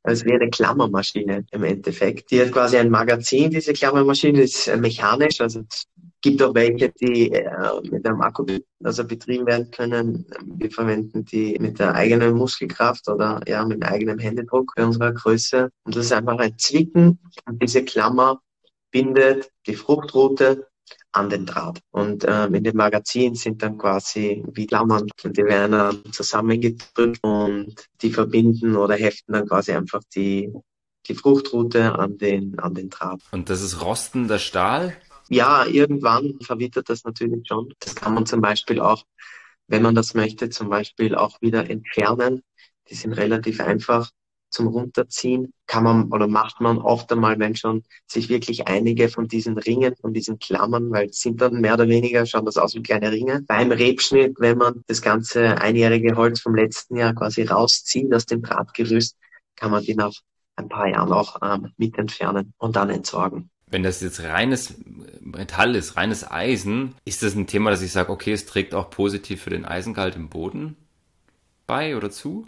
Also 0.02 0.26
wie 0.26 0.32
eine 0.34 0.50
Klammermaschine 0.50 1.46
im 1.50 1.64
Endeffekt. 1.64 2.30
Die 2.30 2.40
hat 2.40 2.52
quasi 2.52 2.76
ein 2.76 2.90
Magazin, 2.90 3.50
diese 3.50 3.72
Klammermaschine, 3.72 4.42
ist 4.42 4.68
mechanisch. 4.80 5.40
Also 5.40 5.60
es 5.68 5.84
gibt 6.20 6.42
auch 6.42 6.54
welche, 6.54 6.90
die 6.90 7.30
äh, 7.32 7.80
mit 7.90 8.06
einem 8.06 8.20
Akku 8.20 8.46
also 8.82 9.04
betrieben 9.04 9.46
werden 9.46 9.70
können. 9.70 10.26
Wir 10.56 10.70
verwenden 10.70 11.24
die 11.24 11.56
mit 11.60 11.78
der 11.78 11.94
eigenen 11.94 12.34
Muskelkraft 12.34 13.08
oder 13.08 13.40
ja 13.46 13.64
mit 13.64 13.82
dem 13.82 13.88
eigenen 13.88 14.18
Händedruck 14.18 14.72
bei 14.74 14.84
unserer 14.84 15.12
Größe. 15.12 15.70
Und 15.84 15.96
das 15.96 16.06
ist 16.06 16.12
einfach 16.12 16.38
ein 16.38 16.58
Zwicken 16.58 17.18
und 17.46 17.62
diese 17.62 17.84
Klammer 17.84 18.40
bindet 18.90 19.50
die 19.66 19.74
Fruchtroute 19.74 20.66
an 21.12 21.30
den 21.30 21.46
Draht. 21.46 21.80
Und 21.90 22.24
ähm, 22.26 22.54
in 22.54 22.64
dem 22.64 22.76
Magazin 22.76 23.34
sind 23.34 23.62
dann 23.62 23.78
quasi 23.78 24.42
wie 24.52 24.66
Klammern 24.66 25.06
die 25.24 25.44
werden 25.44 25.72
dann 25.72 26.12
zusammengedrückt 26.12 27.18
und 27.22 27.74
die 28.02 28.10
verbinden 28.10 28.76
oder 28.76 28.94
heften 28.94 29.32
dann 29.34 29.46
quasi 29.46 29.72
einfach 29.72 30.02
die 30.14 30.52
die 31.08 31.14
Fruchtroute 31.14 31.98
an 31.98 32.18
den, 32.18 32.58
an 32.58 32.74
den 32.74 32.90
Draht. 32.90 33.20
Und 33.30 33.50
das 33.50 33.62
ist 33.62 33.82
rostender 33.82 34.38
Stahl? 34.38 34.96
Ja, 35.28 35.64
irgendwann 35.66 36.38
verwittert 36.40 36.88
das 36.88 37.04
natürlich 37.04 37.46
schon. 37.46 37.72
Das 37.80 37.94
kann 37.94 38.14
man 38.14 38.26
zum 38.26 38.40
Beispiel 38.40 38.80
auch, 38.80 39.04
wenn 39.66 39.82
man 39.82 39.94
das 39.94 40.14
möchte, 40.14 40.50
zum 40.50 40.68
Beispiel 40.68 41.14
auch 41.14 41.40
wieder 41.40 41.68
entfernen. 41.70 42.42
Die 42.90 42.94
sind 42.94 43.14
relativ 43.14 43.60
einfach 43.60 44.10
zum 44.50 44.68
Runterziehen. 44.68 45.52
Kann 45.66 45.84
man 45.84 46.12
oder 46.12 46.28
macht 46.28 46.60
man 46.60 46.78
oft 46.78 47.10
einmal, 47.10 47.38
wenn 47.38 47.56
schon 47.56 47.82
sich 48.06 48.28
wirklich 48.28 48.68
einige 48.68 49.08
von 49.08 49.26
diesen 49.26 49.58
Ringen, 49.58 49.96
von 49.96 50.12
diesen 50.12 50.38
Klammern, 50.38 50.90
weil 50.90 51.08
es 51.08 51.20
sind 51.20 51.40
dann 51.40 51.60
mehr 51.60 51.74
oder 51.74 51.88
weniger, 51.88 52.24
schauen 52.24 52.44
das 52.44 52.56
aus 52.56 52.74
wie 52.74 52.82
kleine 52.82 53.10
Ringe. 53.10 53.42
Beim 53.48 53.72
Rebschnitt, 53.72 54.36
wenn 54.38 54.58
man 54.58 54.84
das 54.86 55.02
ganze 55.02 55.58
einjährige 55.60 56.16
Holz 56.16 56.40
vom 56.40 56.54
letzten 56.54 56.96
Jahr 56.96 57.14
quasi 57.14 57.42
rauszieht 57.42 58.14
aus 58.14 58.26
dem 58.26 58.42
Drahtgerüst, 58.42 59.16
kann 59.56 59.70
man 59.70 59.82
die 59.82 59.94
nach 59.94 60.12
ein 60.56 60.68
paar 60.68 60.88
Jahren 60.88 61.12
auch 61.12 61.40
ähm, 61.42 61.72
mit 61.76 61.98
entfernen 61.98 62.52
und 62.58 62.76
dann 62.76 62.90
entsorgen. 62.90 63.50
Wenn 63.66 63.82
das 63.82 64.00
jetzt 64.02 64.22
reines 64.22 64.74
Metall 65.20 65.74
ist, 65.74 65.96
reines 65.96 66.30
Eisen, 66.30 66.94
ist 67.04 67.22
das 67.22 67.34
ein 67.34 67.46
Thema, 67.46 67.70
dass 67.70 67.82
ich 67.82 67.92
sage, 67.92 68.12
okay, 68.12 68.32
es 68.32 68.46
trägt 68.46 68.74
auch 68.74 68.90
positiv 68.90 69.42
für 69.42 69.50
den 69.50 69.64
Eisengehalt 69.64 70.16
im 70.16 70.28
Boden 70.28 70.76
bei 71.66 71.96
oder 71.96 72.10
zu? 72.10 72.46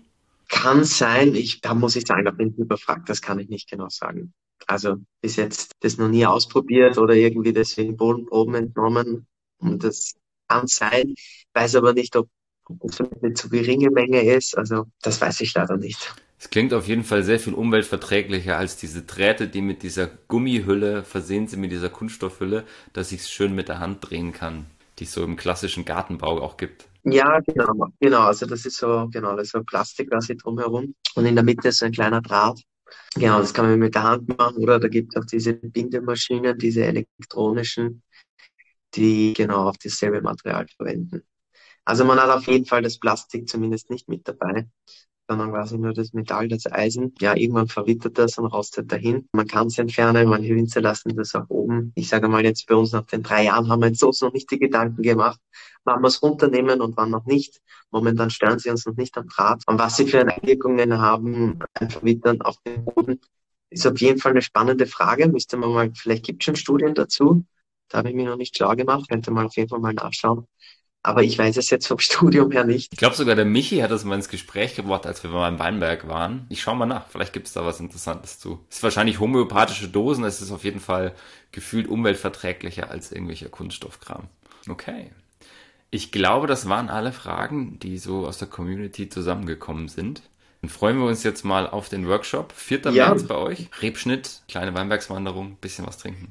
Kann 0.49 0.85
sein. 0.85 1.35
Ich, 1.35 1.61
da 1.61 1.75
muss 1.75 1.97
ich 1.97 2.07
sagen, 2.07 2.25
da 2.25 2.31
bin 2.31 2.51
ich 2.51 2.59
überfragt. 2.59 3.09
Das 3.09 3.23
kann 3.23 3.39
ich 3.39 3.49
nicht 3.49 3.69
genau 3.69 3.89
sagen. 3.89 4.33
Also 4.67 4.97
bis 5.21 5.37
jetzt 5.37 5.73
das 5.81 5.99
noch 5.99 6.09
nie 6.09 6.27
ausprobiert 6.27 6.99
oder 6.99 7.15
irgendwie 7.15 7.53
deswegen 7.53 7.97
Bodenproben 7.97 8.55
entnommen. 8.55 9.27
Und 9.59 9.83
das 9.83 10.15
kann 10.49 10.67
sein. 10.67 11.15
Weiß 11.55 11.75
aber 11.75 11.93
nicht, 11.93 12.15
ob 12.17 12.29
das 12.69 13.01
eine 13.01 13.35
zu 13.35 13.49
geringe 13.49 13.91
Menge 13.91 14.23
ist. 14.23 14.57
Also 14.57 14.87
das 15.03 15.21
weiß 15.21 15.41
ich 15.41 15.55
leider 15.55 15.77
nicht. 15.77 16.15
Es 16.39 16.51
klingt 16.51 16.75
auf 16.75 16.87
jeden 16.87 17.05
Fall 17.05 17.23
sehr 17.23 17.41
viel 17.41 17.55
umweltverträglicher 17.55 18.59
als 18.59 18.77
diese 18.77 19.03
Drähte, 19.03 19.49
die 19.49 19.63
mit 19.63 19.83
dieser 19.83 20.07
Gummihülle 20.29 21.03
versehen 21.03 21.49
sind, 21.49 21.61
mit 21.61 21.73
dieser 21.73 21.89
Kunststoffhülle, 21.89 22.65
dass 22.93 23.13
ich 23.13 23.21
es 23.21 23.31
schön 23.31 23.55
mit 23.55 23.69
der 23.69 23.81
Hand 23.81 24.11
drehen 24.11 24.33
kann, 24.33 24.67
die 24.99 25.05
es 25.05 25.13
so 25.13 25.25
im 25.25 25.37
klassischen 25.37 25.87
Gartenbau 25.87 26.41
auch 26.43 26.59
gibt. 26.59 26.87
Ja, 27.05 27.41
genau, 27.41 27.89
genau. 28.01 28.23
Also 28.23 28.47
das 28.47 28.67
ist 28.67 28.77
so, 28.77 29.09
genau, 29.11 29.35
das 29.37 29.47
ist 29.47 29.53
so 29.53 29.63
Plastik 29.63 30.11
quasi 30.11 30.37
drumherum. 30.37 30.95
Und 31.15 31.25
in 31.25 31.37
der 31.37 31.45
Mitte 31.45 31.69
ist 31.69 31.79
so 31.79 31.87
ein 31.87 31.93
kleiner 31.93 32.21
Draht. 32.21 32.61
Genau, 33.15 33.39
das 33.39 33.55
kann 33.55 33.67
man 33.67 33.79
mit 33.79 33.95
der 33.95 34.03
Hand 34.03 34.37
machen 34.37 34.63
oder 34.63 34.79
da 34.79 34.89
gibt 34.89 35.15
es 35.15 35.23
auch 35.23 35.25
diese 35.25 35.55
Bindemaschinen, 35.55 36.59
diese 36.59 36.85
elektronischen, 36.85 38.03
die 38.95 39.33
genau 39.33 39.69
auf 39.69 39.79
dasselbe 39.79 40.21
Material 40.21 40.67
verwenden. 40.77 41.23
Also 41.85 42.05
man 42.05 42.19
hat 42.19 42.31
auf 42.31 42.47
jeden 42.47 42.67
Fall 42.67 42.83
das 42.83 42.99
Plastik 42.99 43.49
zumindest 43.49 43.91
nicht 43.91 44.09
mit 44.09 44.29
dabei 44.29 44.69
sondern 45.29 45.51
quasi 45.51 45.79
nur 45.79 45.93
das 45.93 46.13
Metall, 46.13 46.49
das 46.49 46.71
Eisen. 46.71 47.15
Ja, 47.21 47.35
irgendwann 47.35 47.69
verwittert 47.69 48.19
das 48.19 48.39
und 48.39 48.47
rostet 48.47 48.91
dahin. 48.93 49.29
Man 49.33 49.47
kann 49.47 49.67
es 49.67 49.79
entfernen, 49.79 50.29
manche 50.29 50.55
Winzer 50.55 50.81
lassen 50.81 51.17
das 51.17 51.35
auch 51.35 51.49
oben. 51.49 51.93
Ich 51.95 52.09
sage 52.09 52.29
mal 52.29 52.45
jetzt 52.45 52.67
bei 52.67 52.75
uns 52.75 52.93
nach 52.93 53.07
den 53.07 53.23
drei 53.23 53.45
Jahren 53.45 53.69
haben 53.69 53.83
wir 53.83 53.89
uns 53.89 53.99
so 53.99 54.11
noch 54.21 54.33
nicht 54.33 54.51
die 54.51 54.59
Gedanken 54.59 55.03
gemacht, 55.03 55.41
wann 55.85 56.01
wir 56.01 56.09
es 56.09 56.23
runternehmen 56.23 56.81
und 56.81 56.97
wann 56.97 57.11
noch 57.11 57.27
nicht. 57.27 57.61
Momentan 57.91 58.31
stören 58.31 58.59
sie 58.59 58.71
uns 58.71 58.87
noch 58.87 58.97
nicht 58.97 59.17
am 59.19 59.29
Draht. 59.29 59.63
Und 59.67 59.79
was 59.79 59.97
sie 59.97 60.07
für 60.07 60.21
Einwirkungen 60.21 60.99
haben, 60.99 61.59
ein 61.75 61.91
Verwittern 61.91 62.41
auf 62.43 62.57
dem 62.63 62.85
Boden, 62.85 63.21
ist 63.71 63.87
auf 63.87 64.01
jeden 64.01 64.21
Fall 64.21 64.33
eine 64.33 64.43
spannende 64.43 64.87
Frage. 64.87 65.29
Müsste 65.29 65.57
man 65.57 65.73
mal, 65.73 65.93
vielleicht 65.95 66.25
gibt 66.25 66.43
es 66.43 66.45
schon 66.45 66.57
Studien 66.57 66.95
dazu. 66.95 67.45
Da 67.89 67.99
habe 67.99 68.11
ich 68.11 68.15
mich 68.17 68.27
noch 68.27 68.37
nicht 68.37 68.57
schlau 68.57 68.75
gemacht, 68.75 69.09
könnte 69.09 69.31
man 69.31 69.47
auf 69.47 69.57
jeden 69.57 69.69
Fall 69.69 69.79
mal 69.79 69.95
nachschauen. 69.95 70.47
Aber 71.07 71.23
ich 71.23 71.39
weiß 71.39 71.57
es 71.57 71.71
jetzt 71.71 71.87
vom 71.87 71.99
Studium 72.01 72.51
her 72.51 72.65
nicht. 72.65 72.93
Ich 72.93 72.99
glaube 72.99 73.15
sogar, 73.15 73.37
der 73.37 73.45
Michi 73.45 73.79
hat 73.79 73.93
das 73.93 74.05
mal 74.05 74.17
ins 74.17 74.29
Gespräch 74.29 74.75
gebracht, 74.75 75.07
als 75.07 75.23
wir 75.23 75.31
beim 75.31 75.57
Weinberg 75.61 76.09
waren. 76.09 76.47
Ich 76.49 76.63
schaue 76.63 76.75
mal 76.75 76.87
nach, 76.87 77.07
vielleicht 77.09 77.33
gibt 77.33 77.47
es 77.47 77.53
da 77.53 77.65
was 77.65 77.79
Interessantes 77.79 78.41
zu. 78.41 78.59
Es 78.69 78.79
ist 78.79 78.83
wahrscheinlich 78.83 79.21
homöopathische 79.21 79.87
Dosen, 79.87 80.25
es 80.25 80.43
ist 80.43 80.51
auf 80.51 80.65
jeden 80.65 80.81
Fall 80.81 81.15
gefühlt 81.53 81.87
umweltverträglicher 81.87 82.91
als 82.91 83.13
irgendwelcher 83.13 83.49
Kunststoffkram. 83.49 84.25
Okay. 84.69 85.13
Ich 85.93 86.11
glaube, 86.11 86.49
das 86.49 86.69
waren 86.69 86.91
alle 86.91 87.13
Fragen, 87.13 87.79
die 87.79 87.99
so 87.99 88.27
aus 88.27 88.39
der 88.39 88.49
Community 88.49 89.09
zusammengekommen 89.09 89.87
sind. 89.87 90.23
Dann 90.61 90.71
freuen 90.71 90.99
wir 90.99 91.07
uns 91.07 91.23
jetzt 91.23 91.45
mal 91.45 91.69
auf 91.69 91.89
den 91.89 92.09
Workshop. 92.09 92.51
4. 92.51 92.81
Ja. 92.91 93.11
März 93.11 93.23
bei 93.29 93.37
euch. 93.37 93.69
Rebschnitt, 93.81 94.43
kleine 94.49 94.75
Weinbergswanderung, 94.75 95.57
bisschen 95.61 95.87
was 95.87 95.99
trinken. 95.99 96.31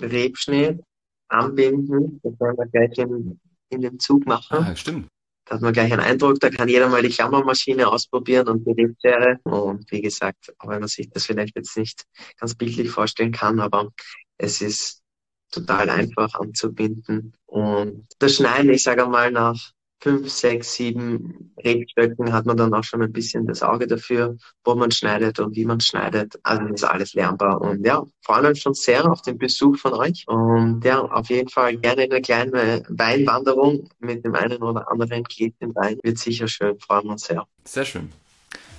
Rebschnitt, 0.00 0.80
anbinden, 1.26 2.20
das 2.22 2.38
werden 2.38 2.56
wir 2.56 2.66
gleich 2.66 2.96
im 2.98 3.40
in 3.72 3.80
dem 3.80 3.98
Zug 3.98 4.26
machen. 4.26 4.58
Ah, 4.58 4.76
stimmt. 4.76 5.08
Da 5.44 5.56
hat 5.56 5.62
man 5.62 5.72
gleich 5.72 5.92
einen 5.92 6.02
Eindruck, 6.02 6.38
da 6.38 6.50
kann 6.50 6.68
jeder 6.68 6.88
mal 6.88 7.02
die 7.02 7.08
Klammermaschine 7.08 7.88
ausprobieren 7.88 8.48
und 8.48 8.64
die 8.64 8.72
Rebschere. 8.72 9.40
Und 9.42 9.90
wie 9.90 10.00
gesagt, 10.00 10.54
auch 10.58 10.68
wenn 10.68 10.80
man 10.80 10.88
sich 10.88 11.10
das 11.10 11.26
vielleicht 11.26 11.56
jetzt 11.56 11.76
nicht 11.76 12.04
ganz 12.38 12.54
bildlich 12.54 12.90
vorstellen 12.90 13.32
kann, 13.32 13.58
aber 13.58 13.90
es 14.38 14.60
ist 14.60 15.02
total 15.50 15.90
einfach 15.90 16.34
anzubinden. 16.34 17.32
Und 17.46 18.06
das 18.18 18.36
Schneiden, 18.36 18.70
ich 18.70 18.82
sage 18.82 19.06
mal, 19.06 19.30
nach 19.32 19.72
fünf, 20.02 20.28
sechs, 20.28 20.74
sieben 20.74 21.52
Rebstöcken 21.64 22.32
hat 22.32 22.44
man 22.44 22.56
dann 22.56 22.74
auch 22.74 22.82
schon 22.82 23.02
ein 23.02 23.12
bisschen 23.12 23.46
das 23.46 23.62
Auge 23.62 23.86
dafür, 23.86 24.36
wo 24.64 24.74
man 24.74 24.90
schneidet 24.90 25.38
und 25.38 25.54
wie 25.54 25.64
man 25.64 25.80
schneidet. 25.80 26.34
Also 26.42 26.62
das 26.62 26.82
ist 26.82 26.84
alles 26.84 27.14
lernbar. 27.14 27.60
Und 27.60 27.86
ja, 27.86 28.02
freuen 28.20 28.46
uns 28.46 28.58
schon 28.58 28.74
sehr 28.74 29.08
auf 29.08 29.22
den 29.22 29.38
Besuch 29.38 29.78
von 29.78 29.92
euch. 29.94 30.24
Und 30.26 30.84
ja, 30.84 31.00
auf 31.00 31.28
jeden 31.28 31.48
Fall 31.48 31.76
gerne 31.76 32.02
eine 32.02 32.20
kleine 32.20 32.82
Weinwanderung 32.88 33.88
mit 34.00 34.24
dem 34.24 34.34
einen 34.34 34.60
oder 34.62 34.90
anderen 34.90 35.22
im 35.38 35.74
Wein. 35.76 35.98
Wird 36.02 36.18
sicher 36.18 36.48
schön. 36.48 36.78
Freuen 36.80 37.04
wir 37.04 37.12
uns 37.12 37.24
sehr. 37.24 37.46
Sehr 37.64 37.84
schön. 37.84 38.10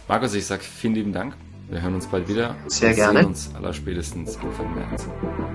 Markus, 0.09 0.33
ich 0.33 0.45
sage 0.45 0.63
vielen 0.63 0.95
lieben 0.95 1.13
Dank 1.13 1.35
Wir 1.69 1.81
hören 1.81 1.95
uns 1.95 2.07
bald 2.07 2.27
wieder. 2.27 2.57
Sehr 2.67 2.89
wir 2.89 2.95
gerne. 2.95 3.19
sehen 3.19 3.27
uns 3.29 3.55
aller 3.55 3.73
spätestens 3.73 4.37
Anfang 4.37 4.75
März. 4.75 5.07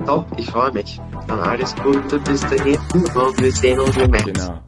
Top, 0.07 0.27
ich 0.39 0.51
freue 0.51 0.73
mich. 0.73 0.99
Dann 1.27 1.41
alles 1.41 1.77
Gute 1.77 2.19
bis 2.21 2.41
dahin 2.41 2.79
und 2.95 3.41
wir 3.43 3.53
sehen 3.53 3.79
uns 3.79 3.97
im 3.99 4.11
März. 4.11 4.25
Genau. 4.25 4.63